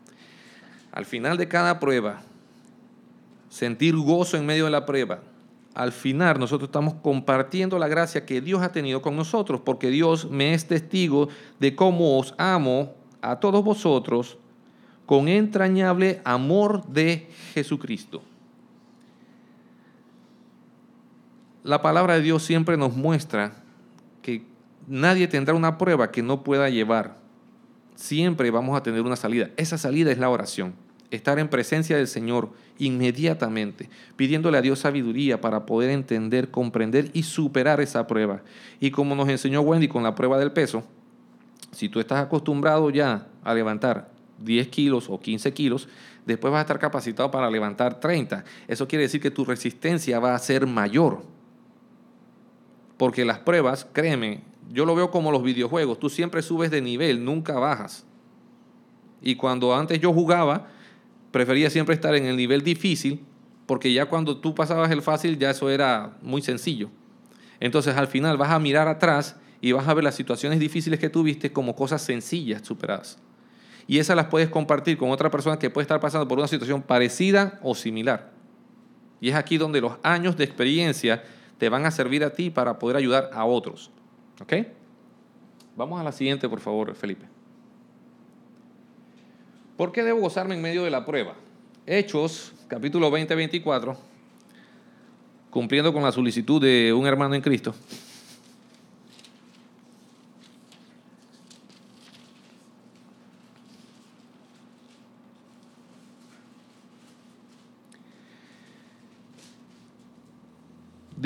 Al 0.93 1.05
final 1.05 1.37
de 1.37 1.49
cada 1.49 1.79
prueba, 1.79 2.23
sentir 3.51 3.95
gozo 3.97 4.37
en 4.37 4.47
medio 4.47 4.65
de 4.65 4.71
la 4.71 4.87
prueba, 4.87 5.21
al 5.75 5.93
final 5.93 6.39
nosotros 6.39 6.69
estamos 6.69 6.95
compartiendo 7.03 7.79
la 7.79 7.89
gracia 7.89 8.25
que 8.25 8.41
Dios 8.41 8.63
ha 8.63 8.73
tenido 8.73 9.03
con 9.03 9.15
nosotros, 9.15 9.61
porque 9.61 9.91
Dios 9.91 10.31
me 10.31 10.55
es 10.55 10.67
testigo 10.67 11.29
de 11.61 11.77
cómo 11.77 12.19
os 12.19 12.35
amo 12.39 12.95
a 13.21 13.41
todos 13.41 13.63
vosotros 13.63 14.39
con 15.05 15.29
entrañable 15.29 16.23
amor 16.25 16.87
de 16.87 17.29
Jesucristo. 17.53 18.23
La 21.67 21.83
palabra 21.83 22.15
de 22.15 22.23
Dios 22.23 22.45
siempre 22.45 22.77
nos 22.77 22.95
muestra 22.95 23.53
que 24.23 24.45
nadie 24.87 25.27
tendrá 25.27 25.53
una 25.53 25.79
prueba 25.79 26.13
que 26.13 26.23
no 26.23 26.45
pueda 26.45 26.71
llevar. 26.71 27.17
Siempre 27.97 28.53
vamos 28.53 28.77
a 28.77 28.85
tener 28.85 29.03
una 29.03 29.17
salida. 29.17 29.51
Esa 29.57 29.77
salida 29.77 30.13
es 30.13 30.19
la 30.19 30.31
oración. 30.31 30.75
Estar 31.11 31.41
en 31.41 31.49
presencia 31.49 31.97
del 31.97 32.07
Señor 32.07 32.51
inmediatamente, 32.79 33.91
pidiéndole 34.15 34.59
a 34.59 34.63
Dios 34.63 34.79
sabiduría 34.79 35.41
para 35.41 35.67
poder 35.67 35.91
entender, 35.91 36.53
comprender 36.53 37.11
y 37.15 37.25
superar 37.25 37.81
esa 37.81 38.07
prueba. 38.07 38.43
Y 38.79 38.93
como 38.93 39.17
nos 39.17 39.29
enseñó 39.29 39.61
Wendy 39.63 39.89
con 39.89 40.05
la 40.05 40.15
prueba 40.15 40.39
del 40.39 40.53
peso, 40.53 40.85
si 41.73 41.89
tú 41.89 41.99
estás 41.99 42.21
acostumbrado 42.21 42.91
ya 42.91 43.27
a 43.43 43.55
levantar 43.55 44.09
10 44.39 44.69
kilos 44.69 45.11
o 45.11 45.19
15 45.19 45.53
kilos, 45.53 45.89
después 46.27 46.53
vas 46.53 46.59
a 46.59 46.63
estar 46.63 46.79
capacitado 46.79 47.29
para 47.33 47.51
levantar 47.51 47.99
30. 47.99 48.45
Eso 48.69 48.87
quiere 48.87 49.03
decir 49.03 49.21
que 49.21 49.33
tu 49.33 49.45
resistencia 49.45 50.21
va 50.21 50.37
a 50.37 50.39
ser 50.39 50.65
mayor. 50.69 51.35
Porque 52.97 53.25
las 53.25 53.39
pruebas, 53.39 53.87
créeme, 53.93 54.43
yo 54.73 54.85
lo 54.85 54.95
veo 54.95 55.11
como 55.11 55.31
los 55.31 55.43
videojuegos, 55.43 55.99
tú 55.99 56.09
siempre 56.09 56.43
subes 56.43 56.71
de 56.71 56.81
nivel, 56.81 57.25
nunca 57.25 57.55
bajas. 57.59 58.07
Y 59.23 59.37
cuando 59.37 59.75
antes 59.75 60.01
yo 60.01 60.13
jugaba, 60.13 60.69
prefería 61.31 61.71
siempre 61.71 61.95
estar 61.95 62.15
en 62.15 62.27
el 62.27 62.37
nivel 62.37 62.63
difícil, 62.63 63.25
porque 63.67 63.93
ya 63.93 64.07
cuando 64.07 64.39
tú 64.39 64.55
pasabas 64.55 64.91
el 64.91 65.03
fácil, 65.03 65.39
ya 65.39 65.51
eso 65.51 65.69
era 65.69 66.17
muy 66.23 66.43
sencillo. 66.43 66.91
Entonces 67.61 67.97
al 67.97 68.07
final 68.07 68.37
vas 68.37 68.51
a 68.51 68.59
mirar 68.59 68.89
atrás 68.89 69.37
y 69.61 69.73
vas 69.73 69.89
a 69.89 69.95
ver 69.95 70.05
las 70.05 70.15
situaciones 70.15 70.61
difíciles 70.61 71.01
que 71.01 71.09
tuviste 71.09 71.53
como 71.53 71.75
cosas 71.75 72.03
sencillas 72.03 72.63
superadas. 72.65 73.19
Y 73.89 73.99
esas 73.99 74.17
las 74.17 74.27
puedes 74.27 74.49
compartir 74.49 74.97
con 74.97 75.11
otra 75.11 75.31
persona 75.31 75.59
que 75.59 75.71
puede 75.71 75.83
estar 75.83 76.01
pasando 76.01 76.27
por 76.27 76.39
una 76.39 76.49
situación 76.49 76.83
parecida 76.83 77.59
o 77.63 77.75
similar. 77.75 78.33
Y 79.21 79.31
es 79.31 79.35
aquí 79.35 79.59
donde 79.59 79.81
los 79.81 79.95
años 80.03 80.37
de 80.37 80.45
experiencia 80.45 81.23
te 81.59 81.69
van 81.69 81.87
a 81.87 81.91
servir 81.91 82.25
a 82.25 82.31
ti 82.31 82.51
para 82.51 82.79
poder 82.79 82.97
ayudar 82.97 83.31
a 83.33 83.45
otros. 83.45 83.91
¿Ok? 84.41 84.53
Vamos 85.77 86.01
a 86.01 86.05
la 86.05 86.13
siguiente, 86.13 86.49
por 86.49 86.61
favor, 86.61 86.95
Felipe. 86.95 87.27
¿Por 89.77 89.93
qué 89.93 90.03
debo 90.03 90.21
gozarme 90.21 90.55
en 90.55 90.63
medio 90.63 90.85
de 90.85 90.91
la 90.91 91.05
prueba? 91.05 91.35
Hechos, 91.87 92.53
capítulo 92.67 93.11
20-24, 93.11 93.97
cumpliendo 95.51 95.93
con 95.93 96.03
la 96.03 96.13
solicitud 96.13 96.61
de 96.61 96.93
un 96.93 97.07
hermano 97.07 97.35
en 97.35 97.43
Cristo. 97.43 97.75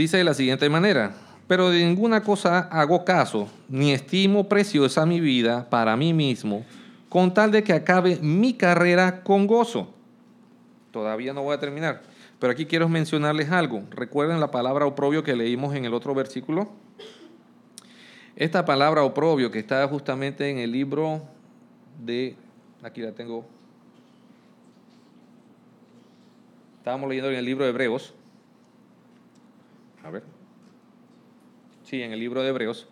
Dice 0.01 0.17
de 0.17 0.25
la 0.25 0.33
siguiente 0.33 0.67
manera, 0.71 1.13
pero 1.47 1.69
de 1.69 1.85
ninguna 1.85 2.23
cosa 2.23 2.61
hago 2.71 3.05
caso, 3.05 3.51
ni 3.69 3.93
estimo 3.93 4.49
preciosa 4.49 5.05
mi 5.05 5.21
vida 5.21 5.69
para 5.69 5.95
mí 5.95 6.15
mismo, 6.15 6.65
con 7.11 7.35
tal 7.35 7.51
de 7.51 7.63
que 7.63 7.75
acabe 7.75 8.19
mi 8.23 8.55
carrera 8.55 9.23
con 9.23 9.47
gozo. 9.47 9.93
Todavía 10.91 11.35
no 11.35 11.43
voy 11.43 11.55
a 11.55 11.61
terminar, 11.61 12.01
pero 12.39 12.51
aquí 12.51 12.65
quiero 12.65 12.89
mencionarles 12.89 13.51
algo. 13.51 13.83
¿Recuerden 13.91 14.41
la 14.41 14.51
palabra 14.51 14.87
oprobio 14.87 15.23
que 15.23 15.37
leímos 15.37 15.75
en 15.75 15.85
el 15.85 15.93
otro 15.93 16.15
versículo? 16.15 16.71
Esta 18.37 18.65
palabra 18.65 19.03
oprobio 19.03 19.51
que 19.51 19.59
está 19.59 19.87
justamente 19.87 20.49
en 20.49 20.61
el 20.61 20.73
libro 20.73 21.21
de, 22.03 22.37
aquí 22.83 23.03
la 23.03 23.13
tengo, 23.13 23.45
estábamos 26.79 27.07
leyendo 27.07 27.31
en 27.31 27.37
el 27.37 27.45
libro 27.45 27.65
de 27.65 27.71
Hebreos, 27.71 28.15
a 30.05 30.11
ver, 30.11 30.23
sí, 31.85 32.03
en 32.03 32.13
el 32.13 32.21
libro 32.21 32.43
de 32.43 32.49
Hebreos, 32.49 32.89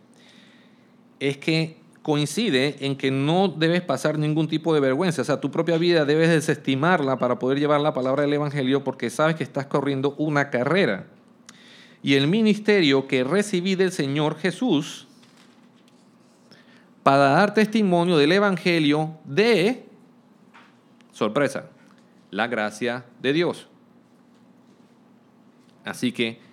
es 1.20 1.38
que 1.38 1.76
coincide 2.02 2.76
en 2.80 2.96
que 2.96 3.10
no 3.10 3.48
debes 3.48 3.82
pasar 3.82 4.18
ningún 4.18 4.48
tipo 4.48 4.72
de 4.72 4.80
vergüenza. 4.80 5.22
O 5.22 5.24
sea, 5.24 5.40
tu 5.40 5.50
propia 5.50 5.76
vida 5.76 6.04
debes 6.04 6.30
desestimarla 6.30 7.18
para 7.18 7.38
poder 7.38 7.58
llevar 7.58 7.80
la 7.80 7.92
palabra 7.92 8.22
del 8.22 8.32
Evangelio 8.32 8.82
porque 8.82 9.10
sabes 9.10 9.36
que 9.36 9.44
estás 9.44 9.66
corriendo 9.66 10.14
una 10.16 10.48
carrera. 10.48 11.06
Y 12.02 12.14
el 12.14 12.28
ministerio 12.28 13.06
que 13.08 13.24
recibí 13.24 13.74
del 13.74 13.92
Señor 13.92 14.38
Jesús 14.38 15.06
para 17.02 17.30
dar 17.30 17.54
testimonio 17.54 18.16
del 18.16 18.32
Evangelio 18.32 19.18
de, 19.24 19.84
sorpresa, 21.12 21.68
la 22.30 22.46
gracia 22.46 23.04
de 23.20 23.32
Dios. 23.32 23.68
Así 25.84 26.12
que 26.12 26.47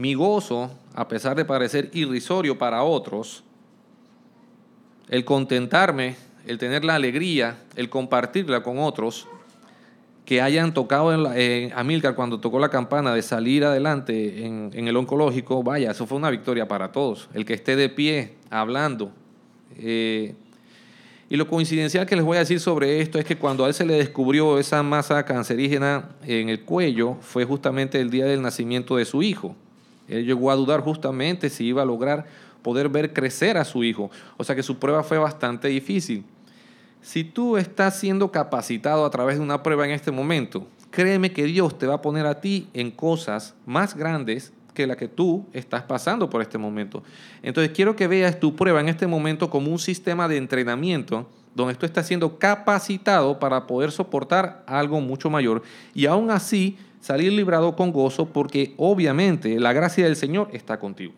mi 0.00 0.14
gozo, 0.14 0.70
a 0.94 1.08
pesar 1.08 1.36
de 1.36 1.44
parecer 1.44 1.90
irrisorio 1.92 2.56
para 2.56 2.82
otros, 2.84 3.44
el 5.10 5.26
contentarme, 5.26 6.16
el 6.46 6.56
tener 6.56 6.86
la 6.86 6.94
alegría, 6.94 7.58
el 7.76 7.90
compartirla 7.90 8.62
con 8.62 8.78
otros, 8.78 9.28
que 10.24 10.40
hayan 10.40 10.72
tocado 10.72 11.12
en, 11.34 12.14
cuando 12.14 12.40
tocó 12.40 12.58
la 12.58 12.70
campana 12.70 13.14
de 13.14 13.20
salir 13.20 13.62
adelante 13.62 14.46
en, 14.46 14.88
el 14.88 14.96
oncológico, 14.96 15.62
vaya, 15.62 15.90
eso 15.90 16.06
fue 16.06 16.16
una 16.16 16.30
victoria 16.30 16.66
para 16.66 16.92
todos. 16.92 17.28
El 17.34 17.44
que 17.44 17.52
esté 17.52 17.76
de 17.76 17.90
pie 17.90 18.36
hablando. 18.48 19.12
Eh, 19.76 20.34
y 21.28 21.36
lo 21.36 21.46
coincidencial 21.46 22.06
que 22.06 22.16
les 22.16 22.24
voy 22.24 22.38
a 22.38 22.40
decir 22.40 22.58
sobre 22.58 23.02
esto 23.02 23.18
es 23.18 23.26
que 23.26 23.36
cuando 23.36 23.66
a 23.66 23.68
él 23.68 23.74
se 23.74 23.84
le 23.84 23.96
descubrió 23.96 24.58
esa 24.58 24.82
masa 24.82 25.22
cancerígena 25.26 26.08
en 26.24 26.48
el 26.48 26.62
cuello, 26.62 27.16
fue 27.20 27.44
justamente 27.44 28.00
el 28.00 28.08
día 28.08 28.24
del 28.24 28.40
nacimiento 28.40 28.96
de 28.96 29.04
su 29.04 29.22
hijo. 29.22 29.54
Él 30.10 30.26
llegó 30.26 30.50
a 30.50 30.56
dudar 30.56 30.80
justamente 30.80 31.48
si 31.48 31.66
iba 31.66 31.82
a 31.82 31.86
lograr 31.86 32.26
poder 32.62 32.88
ver 32.88 33.12
crecer 33.12 33.56
a 33.56 33.64
su 33.64 33.84
hijo. 33.84 34.10
O 34.36 34.44
sea 34.44 34.54
que 34.54 34.62
su 34.62 34.78
prueba 34.78 35.02
fue 35.02 35.18
bastante 35.18 35.68
difícil. 35.68 36.24
Si 37.02 37.24
tú 37.24 37.56
estás 37.56 37.98
siendo 37.98 38.30
capacitado 38.30 39.04
a 39.06 39.10
través 39.10 39.38
de 39.38 39.42
una 39.42 39.62
prueba 39.62 39.86
en 39.86 39.92
este 39.92 40.10
momento, 40.10 40.66
créeme 40.90 41.32
que 41.32 41.44
Dios 41.44 41.78
te 41.78 41.86
va 41.86 41.94
a 41.94 42.02
poner 42.02 42.26
a 42.26 42.40
ti 42.40 42.68
en 42.74 42.90
cosas 42.90 43.54
más 43.64 43.96
grandes 43.96 44.52
que 44.74 44.86
la 44.86 44.96
que 44.96 45.08
tú 45.08 45.46
estás 45.52 45.82
pasando 45.82 46.28
por 46.28 46.42
este 46.42 46.58
momento. 46.58 47.02
Entonces 47.42 47.72
quiero 47.74 47.96
que 47.96 48.06
veas 48.06 48.38
tu 48.38 48.54
prueba 48.54 48.80
en 48.80 48.88
este 48.88 49.06
momento 49.06 49.50
como 49.50 49.70
un 49.72 49.78
sistema 49.78 50.28
de 50.28 50.36
entrenamiento 50.36 51.26
donde 51.54 51.74
tú 51.74 51.86
estás 51.86 52.06
siendo 52.06 52.38
capacitado 52.38 53.38
para 53.38 53.66
poder 53.66 53.90
soportar 53.90 54.62
algo 54.66 55.00
mucho 55.00 55.30
mayor 55.30 55.62
y 55.94 56.06
aún 56.06 56.30
así 56.30 56.78
salir 57.00 57.32
librado 57.32 57.74
con 57.76 57.92
gozo 57.92 58.26
porque 58.26 58.74
obviamente 58.76 59.58
la 59.58 59.72
gracia 59.72 60.04
del 60.04 60.16
Señor 60.16 60.50
está 60.52 60.78
contigo. 60.78 61.12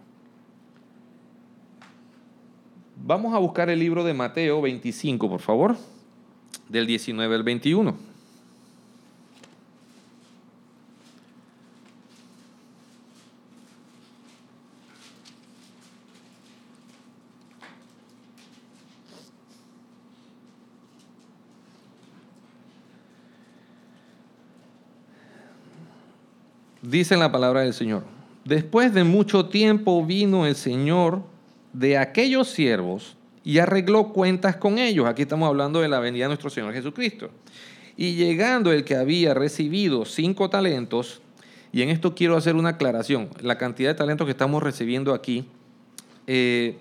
Vamos 3.05 3.35
a 3.35 3.39
buscar 3.39 3.69
el 3.69 3.81
libro 3.81 4.05
de 4.05 4.15
Mateo 4.15 4.63
25, 4.63 5.29
por 5.29 5.41
favor, 5.41 5.77
del 6.69 6.87
19 6.87 7.35
al 7.35 7.43
21. 7.43 8.12
Dice 26.83 27.17
la 27.17 27.31
palabra 27.31 27.61
del 27.61 27.75
Señor. 27.75 28.03
Después 28.45 28.93
de 28.93 29.05
mucho 29.05 29.47
tiempo 29.47 30.05
vino 30.05 30.47
el 30.47 30.57
Señor 30.57 31.23
de 31.73 31.97
aquellos 31.97 32.49
siervos 32.49 33.17
y 33.45 33.59
arregló 33.59 34.13
cuentas 34.13 34.57
con 34.57 34.79
ellos. 34.79 35.07
Aquí 35.07 35.23
estamos 35.23 35.47
hablando 35.47 35.81
de 35.81 35.87
la 35.87 36.01
venida 36.01 36.25
de 36.25 36.31
nuestro 36.31 36.51
Señor 36.51 36.73
Jesucristo. 36.73 37.31
Y 37.97 38.17
llegando 38.17 38.73
el 38.73 38.83
que 38.83 38.97
había 38.97 39.33
recibido 39.33 40.05
cinco 40.05 40.51
talentos, 40.51 41.23
y 41.71 41.83
en 41.83 41.89
esto 41.89 42.17
quiero 42.17 42.37
hacer 42.37 42.57
una 42.57 42.71
aclaración, 42.71 43.29
la 43.41 43.59
cantidad 43.59 43.91
de 43.91 43.95
talentos 43.95 44.25
que 44.25 44.33
estamos 44.33 44.61
recibiendo 44.61 45.15
aquí, 45.15 45.45
eh, 46.27 46.79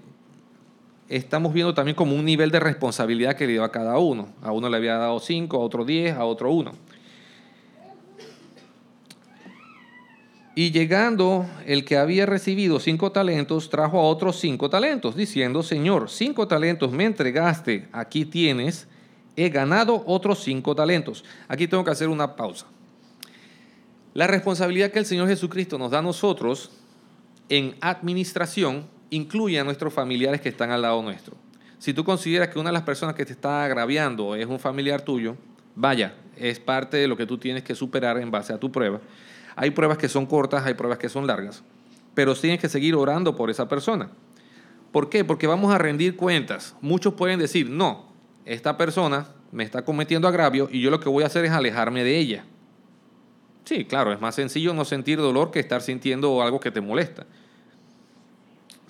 estamos 1.10 1.54
viendo 1.54 1.76
también 1.76 1.94
como 1.94 2.16
un 2.16 2.26
nivel 2.26 2.50
de 2.50 2.60
responsabilidad 2.60 3.36
que 3.36 3.46
le 3.46 3.54
dio 3.54 3.64
a 3.64 3.72
cada 3.72 4.00
uno. 4.00 4.30
A 4.42 4.52
uno 4.52 4.68
le 4.68 4.78
había 4.78 4.98
dado 4.98 5.20
cinco, 5.20 5.58
a 5.58 5.60
otro 5.60 5.86
diez, 5.86 6.16
a 6.16 6.26
otro 6.26 6.52
uno. 6.52 6.72
Y 10.54 10.72
llegando 10.72 11.46
el 11.66 11.86
que 11.86 11.98
había 11.98 12.26
recibido 12.26 12.80
cinco 12.80 13.12
talentos, 13.12 13.70
trajo 13.70 14.00
a 14.00 14.04
otros 14.04 14.40
cinco 14.40 14.70
talentos, 14.70 15.16
diciendo, 15.16 15.64
Señor, 15.64 16.10
cinco 16.10 16.48
talentos 16.48 16.92
me 16.92 17.06
entregaste, 17.06 17.88
aquí 17.94 18.26
tienes, 18.26 18.88
he 19.38 19.50
ganado 19.50 20.04
otros 20.06 20.44
cinco 20.44 20.76
talentos. 20.76 21.24
Aquí 21.48 21.68
tengo 21.68 21.86
que 21.86 21.92
hacer 21.92 22.10
una 22.10 22.36
pausa. 22.36 22.66
La 24.14 24.28
responsabilidad 24.28 24.92
que 24.92 25.00
el 25.00 25.06
Señor 25.06 25.30
Jesucristo 25.30 25.78
nos 25.78 25.92
da 25.92 26.00
a 26.00 26.02
nosotros 26.02 26.72
en 27.48 27.76
administración 27.80 28.86
incluye 29.10 29.58
a 29.58 29.64
nuestros 29.64 29.94
familiares 29.94 30.42
que 30.42 30.50
están 30.50 30.72
al 30.72 30.82
lado 30.82 31.02
nuestro. 31.02 31.36
Si 31.80 31.94
tú 31.94 32.04
consideras 32.04 32.50
que 32.50 32.60
una 32.60 32.70
de 32.70 32.74
las 32.74 32.84
personas 32.84 33.16
que 33.16 33.26
te 33.26 33.32
está 33.32 33.64
agraviando 33.64 34.36
es 34.36 34.46
un 34.46 34.60
familiar 34.60 35.02
tuyo, 35.02 35.38
vaya, 35.76 36.14
es 36.36 36.60
parte 36.60 36.98
de 36.98 37.08
lo 37.08 37.16
que 37.16 37.26
tú 37.26 37.38
tienes 37.38 37.64
que 37.64 37.74
superar 37.74 38.18
en 38.18 38.32
base 38.32 38.52
a 38.52 38.60
tu 38.60 38.72
prueba. 38.72 39.00
Hay 39.62 39.70
pruebas 39.70 40.00
que 40.00 40.10
son 40.10 40.26
cortas, 40.26 40.66
hay 40.66 40.74
pruebas 40.74 40.98
que 40.98 41.08
son 41.08 41.28
largas, 41.28 41.62
pero 42.16 42.34
tienes 42.34 42.60
que 42.60 42.68
seguir 42.68 42.96
orando 42.96 43.36
por 43.36 43.52
esa 43.52 43.70
persona. 43.70 44.10
¿Por 44.92 45.08
qué? 45.08 45.24
Porque 45.24 45.46
vamos 45.46 45.72
a 45.72 45.78
rendir 45.78 46.16
cuentas. 46.16 46.76
Muchos 46.82 47.14
pueden 47.14 47.38
decir, 47.38 47.70
no, 47.70 48.08
esta 48.44 48.76
persona 48.76 49.28
me 49.52 49.64
está 49.64 49.86
cometiendo 49.86 50.28
agravio 50.28 50.68
y 50.72 50.82
yo 50.82 50.90
lo 50.90 51.00
que 51.00 51.10
voy 51.10 51.22
a 51.22 51.28
hacer 51.28 51.46
es 51.46 51.52
alejarme 51.52 52.04
de 52.04 52.18
ella. 52.18 52.44
Sí, 53.64 53.86
claro, 53.86 54.12
es 54.12 54.20
más 54.20 54.34
sencillo 54.34 54.74
no 54.74 54.84
sentir 54.84 55.20
dolor 55.20 55.52
que 55.52 55.60
estar 55.60 55.84
sintiendo 55.84 56.42
algo 56.42 56.60
que 56.60 56.72
te 56.72 56.82
molesta. 56.82 57.28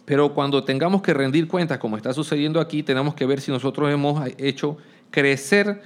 Pero 0.05 0.34
cuando 0.34 0.63
tengamos 0.63 1.01
que 1.01 1.13
rendir 1.13 1.49
cuentas, 1.49 1.79
como 1.79 1.97
está 1.97 2.13
sucediendo 2.13 2.62
aquí, 2.62 2.81
tenemos 2.81 3.13
que 3.13 3.25
ver 3.25 3.41
si 3.41 3.51
nosotros 3.51 3.91
hemos 3.91 4.25
hecho 4.38 4.77
crecer 5.10 5.81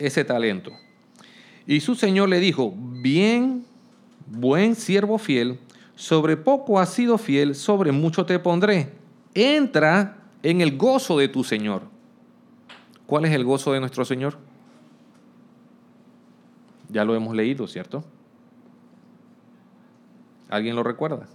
ese 0.00 0.24
talento. 0.24 0.72
Y 1.66 1.80
su 1.80 1.94
señor 1.94 2.28
le 2.28 2.40
dijo, 2.40 2.74
bien, 2.76 3.64
buen 4.26 4.74
siervo 4.74 5.18
fiel, 5.18 5.58
sobre 5.94 6.36
poco 6.36 6.80
has 6.80 6.92
sido 6.92 7.18
fiel, 7.18 7.54
sobre 7.54 7.92
mucho 7.92 8.26
te 8.26 8.38
pondré. 8.38 8.92
Entra 9.34 10.18
en 10.42 10.60
el 10.60 10.76
gozo 10.76 11.18
de 11.18 11.28
tu 11.28 11.44
Señor. 11.44 11.82
¿Cuál 13.06 13.24
es 13.26 13.32
el 13.32 13.44
gozo 13.44 13.72
de 13.72 13.80
nuestro 13.80 14.04
Señor? 14.04 14.38
Ya 16.88 17.04
lo 17.04 17.14
hemos 17.14 17.34
leído, 17.34 17.66
¿cierto? 17.66 18.04
¿Alguien 20.48 20.76
lo 20.76 20.82
recuerda? 20.82 21.26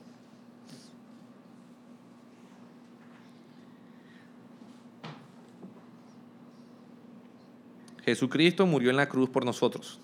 Jesucristo 8.04 8.66
murió 8.66 8.90
en 8.90 8.96
la 8.96 9.10
cruz 9.10 9.30
por 9.30 9.44
nosotros. 9.44 10.00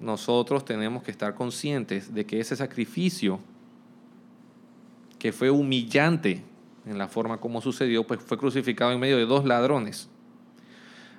Nosotros 0.00 0.64
tenemos 0.64 1.02
que 1.02 1.10
estar 1.10 1.34
conscientes 1.34 2.14
de 2.14 2.24
que 2.24 2.40
ese 2.40 2.56
sacrificio 2.56 3.40
que 5.18 5.32
fue 5.32 5.50
humillante 5.50 6.42
en 6.86 6.98
la 6.98 7.08
forma 7.08 7.38
como 7.38 7.60
sucedió, 7.60 8.06
pues 8.06 8.20
fue 8.20 8.38
crucificado 8.38 8.92
en 8.92 9.00
medio 9.00 9.16
de 9.16 9.26
dos 9.26 9.44
ladrones. 9.44 10.08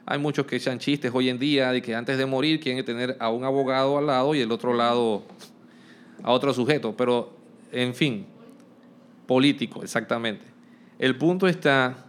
Hay 0.06 0.18
muchos 0.18 0.46
que 0.46 0.56
echan 0.56 0.80
chistes 0.80 1.12
hoy 1.14 1.30
en 1.30 1.38
día 1.38 1.72
de 1.72 1.82
que 1.82 1.94
antes 1.94 2.18
de 2.18 2.26
morir 2.26 2.60
quieren 2.60 2.84
tener 2.84 3.16
a 3.20 3.30
un 3.30 3.44
abogado 3.44 3.98
al 3.98 4.08
lado 4.08 4.34
y 4.34 4.40
el 4.40 4.52
otro 4.52 4.74
lado 4.74 5.24
a 6.24 6.32
otro 6.32 6.54
sujeto, 6.54 6.96
pero 6.98 7.34
en 7.72 7.94
fin, 7.94 8.26
político, 9.28 9.84
exactamente. 9.84 10.46
El 10.98 11.16
punto 11.18 11.48
está 11.48 12.06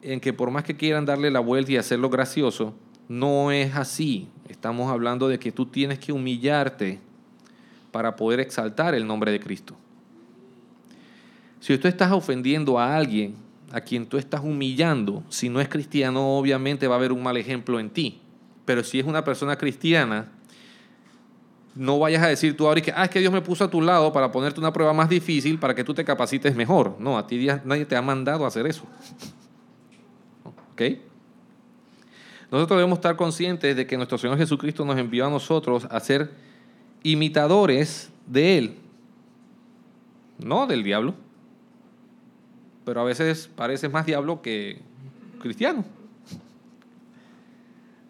en 0.00 0.20
que 0.20 0.32
por 0.32 0.50
más 0.50 0.64
que 0.64 0.76
quieran 0.76 1.04
darle 1.04 1.30
la 1.30 1.40
vuelta 1.40 1.72
y 1.72 1.76
hacerlo 1.76 2.08
gracioso, 2.08 2.74
no 3.08 3.50
es 3.50 3.74
así. 3.74 4.28
Estamos 4.48 4.90
hablando 4.90 5.28
de 5.28 5.38
que 5.38 5.52
tú 5.52 5.66
tienes 5.66 5.98
que 5.98 6.12
humillarte 6.12 7.00
para 7.90 8.16
poder 8.16 8.40
exaltar 8.40 8.94
el 8.94 9.06
nombre 9.06 9.30
de 9.30 9.40
Cristo. 9.40 9.76
Si 11.60 11.76
tú 11.78 11.88
estás 11.88 12.12
ofendiendo 12.12 12.78
a 12.78 12.96
alguien 12.96 13.36
a 13.72 13.80
quien 13.80 14.06
tú 14.06 14.18
estás 14.18 14.42
humillando, 14.42 15.22
si 15.28 15.48
no 15.48 15.60
es 15.60 15.68
cristiano, 15.68 16.36
obviamente 16.36 16.86
va 16.86 16.94
a 16.94 16.98
haber 16.98 17.12
un 17.12 17.22
mal 17.22 17.36
ejemplo 17.36 17.80
en 17.80 17.90
ti. 17.90 18.20
Pero 18.64 18.84
si 18.84 19.00
es 19.00 19.06
una 19.06 19.24
persona 19.24 19.56
cristiana, 19.56 20.28
no 21.74 21.98
vayas 21.98 22.22
a 22.22 22.28
decir 22.28 22.56
tú 22.56 22.66
ahora 22.66 22.80
que, 22.80 22.92
ah, 22.94 23.04
es 23.04 23.10
que 23.10 23.20
Dios 23.20 23.32
me 23.32 23.40
puso 23.40 23.64
a 23.64 23.70
tu 23.70 23.80
lado 23.80 24.12
para 24.12 24.30
ponerte 24.30 24.60
una 24.60 24.72
prueba 24.72 24.92
más 24.92 25.08
difícil 25.08 25.58
para 25.58 25.74
que 25.74 25.82
tú 25.82 25.92
te 25.92 26.04
capacites 26.04 26.54
mejor. 26.54 26.96
No, 26.98 27.18
a 27.18 27.26
ti 27.26 27.46
nadie 27.64 27.84
te 27.84 27.96
ha 27.96 28.02
mandado 28.02 28.44
a 28.44 28.48
hacer 28.48 28.66
eso. 28.66 28.84
¿Ok? 30.72 30.82
Nosotros 32.54 32.78
debemos 32.78 32.98
estar 32.98 33.16
conscientes 33.16 33.76
de 33.76 33.86
que 33.86 33.96
nuestro 33.96 34.16
Señor 34.16 34.38
Jesucristo 34.38 34.84
nos 34.84 34.96
envió 34.96 35.26
a 35.26 35.30
nosotros 35.30 35.86
a 35.90 36.00
ser 36.00 36.30
imitadores 37.02 38.10
de 38.26 38.58
Él, 38.58 38.76
no 40.38 40.66
del 40.66 40.82
diablo 40.82 41.14
pero 42.84 43.00
a 43.00 43.04
veces 43.04 43.50
parece 43.54 43.88
más 43.88 44.06
diablo 44.06 44.42
que 44.42 44.78
cristiano. 45.40 45.84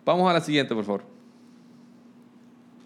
Vamos 0.05 0.29
a 0.29 0.35
la 0.35 0.41
siguiente, 0.41 0.75
por 0.75 0.85
favor. 0.85 1.03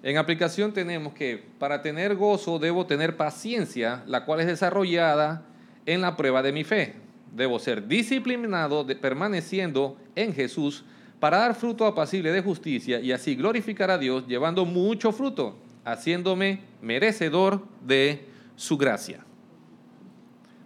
En 0.02 0.16
aplicación 0.16 0.72
tenemos 0.72 1.12
que 1.12 1.42
para 1.58 1.82
tener 1.82 2.14
gozo 2.14 2.58
debo 2.58 2.86
tener 2.86 3.16
paciencia, 3.16 4.04
la 4.06 4.24
cual 4.24 4.40
es 4.40 4.46
desarrollada 4.46 5.42
en 5.86 6.00
la 6.00 6.16
prueba 6.16 6.42
de 6.42 6.52
mi 6.52 6.62
fe. 6.62 6.94
Debo 7.34 7.58
ser 7.58 7.88
disciplinado 7.88 8.86
permaneciendo 9.00 9.96
en 10.14 10.32
Jesús 10.32 10.84
para 11.20 11.38
dar 11.38 11.54
fruto 11.54 11.84
apacible 11.86 12.30
de 12.30 12.42
justicia 12.42 13.00
y 13.00 13.12
así 13.12 13.34
glorificar 13.34 13.90
a 13.90 13.98
Dios 13.98 14.26
llevando 14.26 14.64
mucho 14.64 15.12
fruto, 15.12 15.56
haciéndome 15.84 16.60
merecedor 16.80 17.64
de 17.84 18.26
su 18.56 18.76
gracia. 18.76 19.24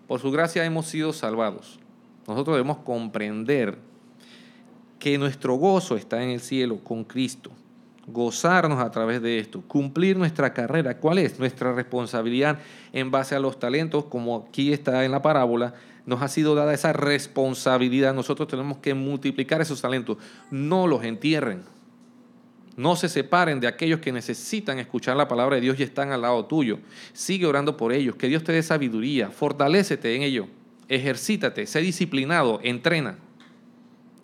Por 0.07 0.21
su 0.21 0.31
gracia 0.31 0.65
hemos 0.65 0.87
sido 0.87 1.13
salvados. 1.13 1.79
Nosotros 2.27 2.57
debemos 2.57 2.79
comprender 2.79 3.79
que 4.99 5.19
nuestro 5.19 5.55
gozo 5.55 5.97
está 5.97 6.23
en 6.23 6.31
el 6.31 6.41
cielo 6.41 6.79
con 6.85 7.05
Cristo. 7.05 7.51
Gozarnos 8.07 8.81
a 8.81 8.91
través 8.91 9.23
de 9.23 9.39
esto, 9.39 9.63
cumplir 9.67 10.17
nuestra 10.17 10.53
carrera. 10.53 10.99
¿Cuál 10.99 11.19
es 11.19 11.39
nuestra 11.39 11.73
responsabilidad 11.73 12.59
en 12.93 13.11
base 13.11 13.35
a 13.35 13.41
los 13.41 13.59
talentos? 13.59 14.05
Como 14.05 14.47
aquí 14.49 14.73
está 14.73 15.05
en 15.05 15.13
la 15.13 15.23
parábola, 15.23 15.75
nos 16.05 16.23
ha 16.23 16.29
sido 16.29 16.55
dada 16.55 16.75
esa 16.75 16.93
responsabilidad. 16.93 18.15
Nosotros 18.15 18.49
tenemos 18.49 18.79
que 18.79 18.95
multiplicar 18.95 19.61
esos 19.61 19.81
talentos. 19.81 20.19
No 20.51 20.87
los 20.87 21.05
entierren. 21.05 21.63
No 22.77 22.97
se 22.97 23.09
separen 23.09 23.61
de 23.61 23.67
aquellos 23.67 24.01
que 24.01 24.13
necesitan 24.13 24.79
escuchar 24.79 25.17
la 25.17 25.29
palabra 25.29 25.57
de 25.57 25.63
Dios 25.63 25.79
y 25.79 25.83
están 25.83 26.11
al 26.11 26.23
lado 26.23 26.47
tuyo. 26.47 26.79
Sigue 27.13 27.47
orando 27.47 27.77
por 27.77 27.93
ellos, 27.93 28.17
que 28.17 28.29
Dios 28.29 28.43
te 28.43 28.53
dé 28.53 28.63
sabiduría, 28.63 29.31
fortalécete 29.31 30.17
en 30.17 30.23
ello, 30.23 30.49
ejercítate, 30.89 31.67
sé 31.67 31.81
disciplinado, 31.81 32.61
entrena. 32.63 33.19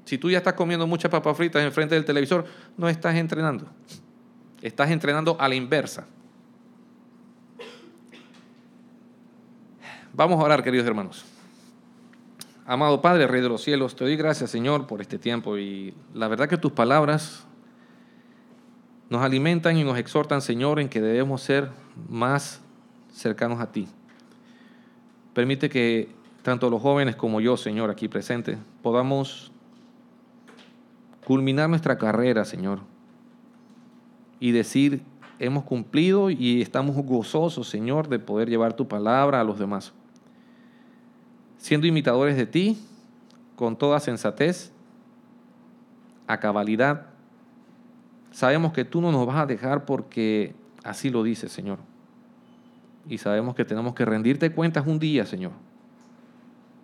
Si 0.07 0.17
tú 0.17 0.31
ya 0.31 0.39
estás 0.39 0.55
comiendo 0.55 0.87
muchas 0.87 1.11
papas 1.11 1.37
fritas 1.37 1.63
en 1.63 1.73
frente 1.73 1.95
del 1.95 2.07
televisor, 2.07 2.47
no 2.79 2.89
estás 2.89 3.17
entrenando. 3.17 3.67
Estás 4.63 4.91
entrenando 4.91 5.37
a 5.39 5.47
la 5.47 5.55
inversa. 5.55 6.07
Vamos 10.15 10.41
a 10.41 10.43
orar, 10.43 10.65
queridos 10.65 10.87
hermanos. 10.87 11.38
Amado 12.71 13.01
Padre, 13.01 13.27
Rey 13.27 13.41
de 13.41 13.49
los 13.49 13.63
cielos, 13.63 13.97
te 13.97 14.05
doy 14.05 14.15
gracias, 14.15 14.51
Señor, 14.51 14.87
por 14.87 15.01
este 15.01 15.19
tiempo 15.19 15.57
y 15.57 15.95
la 16.13 16.29
verdad 16.29 16.51
que 16.51 16.59
tus 16.59 16.73
palabras 16.73 17.47
nos 19.09 19.23
alimentan 19.23 19.79
y 19.79 19.85
nos 19.85 19.97
exhortan, 19.97 20.43
Señor, 20.43 20.79
en 20.79 20.91
que 20.91 21.01
debemos 21.01 21.41
ser 21.41 21.71
más 22.11 22.61
cercanos 23.11 23.63
a 23.63 23.73
ti. 23.73 23.89
Permite 25.33 25.71
que 25.71 26.11
tanto 26.43 26.69
los 26.69 26.83
jóvenes 26.83 27.17
como 27.17 27.41
yo, 27.41 27.57
Señor, 27.57 27.89
aquí 27.89 28.07
presentes, 28.07 28.59
podamos 28.83 29.51
culminar 31.25 31.71
nuestra 31.71 31.97
carrera, 31.97 32.45
Señor, 32.45 32.81
y 34.41 34.51
decir, 34.51 35.01
hemos 35.39 35.65
cumplido 35.65 36.29
y 36.29 36.61
estamos 36.61 36.97
gozosos, 36.97 37.67
Señor, 37.67 38.11
de 38.11 38.19
poder 38.19 38.51
llevar 38.51 38.75
tu 38.75 38.87
palabra 38.87 39.41
a 39.41 39.45
los 39.45 39.59
demás. 39.59 39.95
Siendo 41.59 41.87
imitadores 41.87 42.37
de 42.37 42.47
ti, 42.47 42.79
con 43.57 43.77
toda 43.77 44.01
sensatez, 44.01 44.73
a 46.27 46.39
cabalidad, 46.41 47.07
Sabemos 48.31 48.73
que 48.73 48.85
tú 48.85 49.01
no 49.01 49.11
nos 49.11 49.27
vas 49.27 49.37
a 49.37 49.47
dejar 49.47 49.85
porque 49.85 50.55
así 50.85 51.11
lo 51.11 51.23
dice, 51.23 51.49
Señor. 51.49 51.79
Y 53.09 53.19
sabemos 53.19 53.55
que 53.55 53.65
tenemos 53.65 53.95
que 53.95 54.05
rendirte 54.05 54.53
cuentas 54.53 54.87
un 54.87 54.99
día, 54.99 55.25
Señor. 55.25 55.53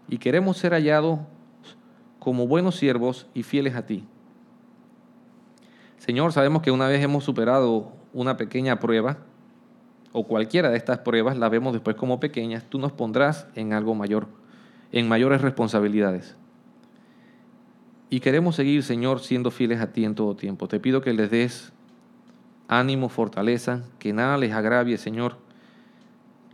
Y 0.09 0.19
queremos 0.19 0.57
ser 0.57 0.73
hallados 0.73 1.21
como 2.19 2.47
buenos 2.47 2.77
siervos 2.77 3.27
y 3.35 3.43
fieles 3.43 3.75
a 3.77 3.85
ti. 3.85 4.05
Señor, 5.99 6.33
sabemos 6.33 6.63
que 6.63 6.71
una 6.71 6.89
vez 6.89 7.03
hemos 7.03 7.25
superado 7.25 7.93
una 8.13 8.37
pequeña 8.37 8.79
prueba, 8.79 9.19
o 10.13 10.27
cualquiera 10.27 10.71
de 10.71 10.77
estas 10.77 10.99
pruebas, 10.99 11.37
la 11.37 11.49
vemos 11.49 11.73
después 11.73 11.97
como 11.97 12.21
pequeñas, 12.21 12.65
tú 12.69 12.79
nos 12.79 12.93
pondrás 12.93 13.49
en 13.55 13.73
algo 13.73 13.95
mayor, 13.95 14.29
en 14.95 15.09
mayores 15.09 15.41
responsabilidades. 15.41 16.37
Y 18.11 18.21
queremos 18.21 18.55
seguir, 18.55 18.85
Señor, 18.85 19.19
siendo 19.19 19.51
fieles 19.51 19.81
a 19.81 19.93
ti 19.93 20.05
en 20.05 20.15
todo 20.15 20.37
tiempo. 20.37 20.69
Te 20.69 20.79
pido 20.79 21.01
que 21.01 21.13
les 21.13 21.33
des 21.33 21.73
ánimo, 22.69 23.09
fortaleza, 23.09 23.83
que 23.99 24.13
nada 24.13 24.39
les 24.39 24.53
agravie, 24.53 24.97
Señor, 24.97 25.37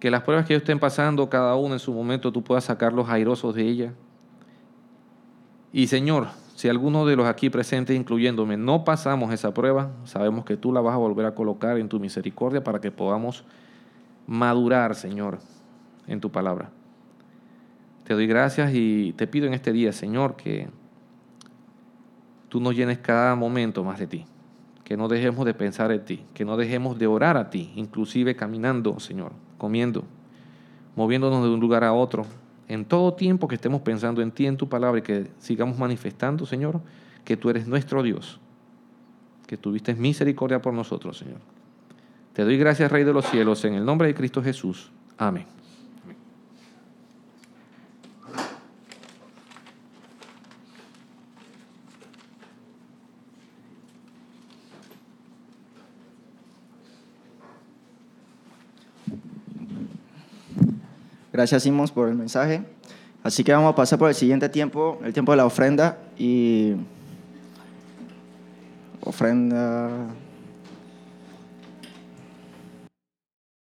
Que 0.01 0.11
las 0.11 0.22
pruebas 0.22 0.47
que 0.47 0.55
ellos 0.55 0.62
estén 0.62 0.78
pasando, 0.78 1.28
cada 1.28 1.55
uno 1.57 1.74
en 1.74 1.78
su 1.78 1.93
momento, 1.93 2.32
tú 2.32 2.43
puedas 2.43 2.64
sacarlos 2.64 3.11
airosos 3.11 3.55
de 3.55 3.68
ella. 3.68 3.93
Y 5.74 5.88
Señor, 5.88 6.28
si 6.55 6.70
alguno 6.70 7.05
de 7.05 7.16
los 7.16 7.26
aquí 7.26 7.51
presentes, 7.51 7.95
incluyéndome, 7.95 8.57
no 8.57 8.82
pasamos 8.82 9.30
esa 9.30 9.53
prueba, 9.53 9.91
sabemos 10.05 10.47
que 10.47 10.57
tú 10.57 10.72
la 10.72 10.80
vas 10.80 10.95
a 10.95 10.97
volver 10.97 11.26
a 11.26 11.34
colocar 11.34 11.76
en 11.76 11.91
tu 11.91 12.01
misericordia 12.01 12.64
para 12.64 12.80
que 12.80 12.91
podamos 12.91 13.45
madurar, 14.26 14.95
Señor, 14.95 15.41
en 16.07 16.18
tu 16.22 16.30
palabra. 16.30 16.70
Te 18.11 18.14
doy 18.14 18.26
gracias 18.26 18.72
y 18.74 19.12
te 19.12 19.28
pido 19.28 19.46
en 19.46 19.54
este 19.54 19.70
día, 19.70 19.92
Señor, 19.92 20.34
que 20.34 20.68
tú 22.48 22.58
nos 22.58 22.74
llenes 22.74 22.98
cada 22.98 23.36
momento 23.36 23.84
más 23.84 24.00
de 24.00 24.08
ti. 24.08 24.24
Que 24.82 24.96
no 24.96 25.06
dejemos 25.06 25.46
de 25.46 25.54
pensar 25.54 25.92
en 25.92 26.04
ti, 26.04 26.24
que 26.34 26.44
no 26.44 26.56
dejemos 26.56 26.98
de 26.98 27.06
orar 27.06 27.36
a 27.36 27.50
ti, 27.50 27.70
inclusive 27.76 28.34
caminando, 28.34 28.98
Señor, 28.98 29.30
comiendo, 29.58 30.02
moviéndonos 30.96 31.44
de 31.44 31.50
un 31.50 31.61
lugar 31.61 31.84
a 31.84 31.92
otro, 31.92 32.26
en 32.66 32.84
todo 32.84 33.14
tiempo 33.14 33.46
que 33.46 33.54
estemos 33.54 33.80
pensando 33.82 34.22
en 34.22 34.32
ti, 34.32 34.44
en 34.46 34.56
tu 34.56 34.68
palabra 34.68 34.98
y 34.98 35.02
que 35.02 35.30
sigamos 35.38 35.78
manifestando, 35.78 36.46
Señor, 36.46 36.80
que 37.24 37.36
tú 37.36 37.48
eres 37.48 37.68
nuestro 37.68 38.02
Dios, 38.02 38.40
que 39.46 39.56
tuviste 39.56 39.94
misericordia 39.94 40.61
por 40.61 40.74
nosotros, 40.74 41.16
Señor. 41.16 41.38
Te 42.32 42.42
doy 42.42 42.58
gracias, 42.58 42.90
Rey 42.90 43.04
de 43.04 43.12
los 43.12 43.26
cielos, 43.26 43.64
en 43.64 43.74
el 43.74 43.84
nombre 43.84 44.08
de 44.08 44.14
Cristo 44.16 44.42
Jesús. 44.42 44.90
Amén. 45.16 45.59
Gracias, 61.41 61.62
Simons, 61.62 61.91
por 61.91 62.11
el 62.11 62.16
mensaje. 62.16 62.62
Así 63.22 63.43
que 63.43 63.51
vamos 63.51 63.72
a 63.72 63.74
pasar 63.74 63.99
por 63.99 64.11
el 64.11 64.14
siguiente 64.14 64.51
tiempo, 64.51 65.01
el 65.03 65.14
tiempo 65.14 65.32
de 65.32 65.38
la 65.38 65.47
ofrenda 65.47 65.97
y 66.18 66.74
ofrenda 69.01 69.88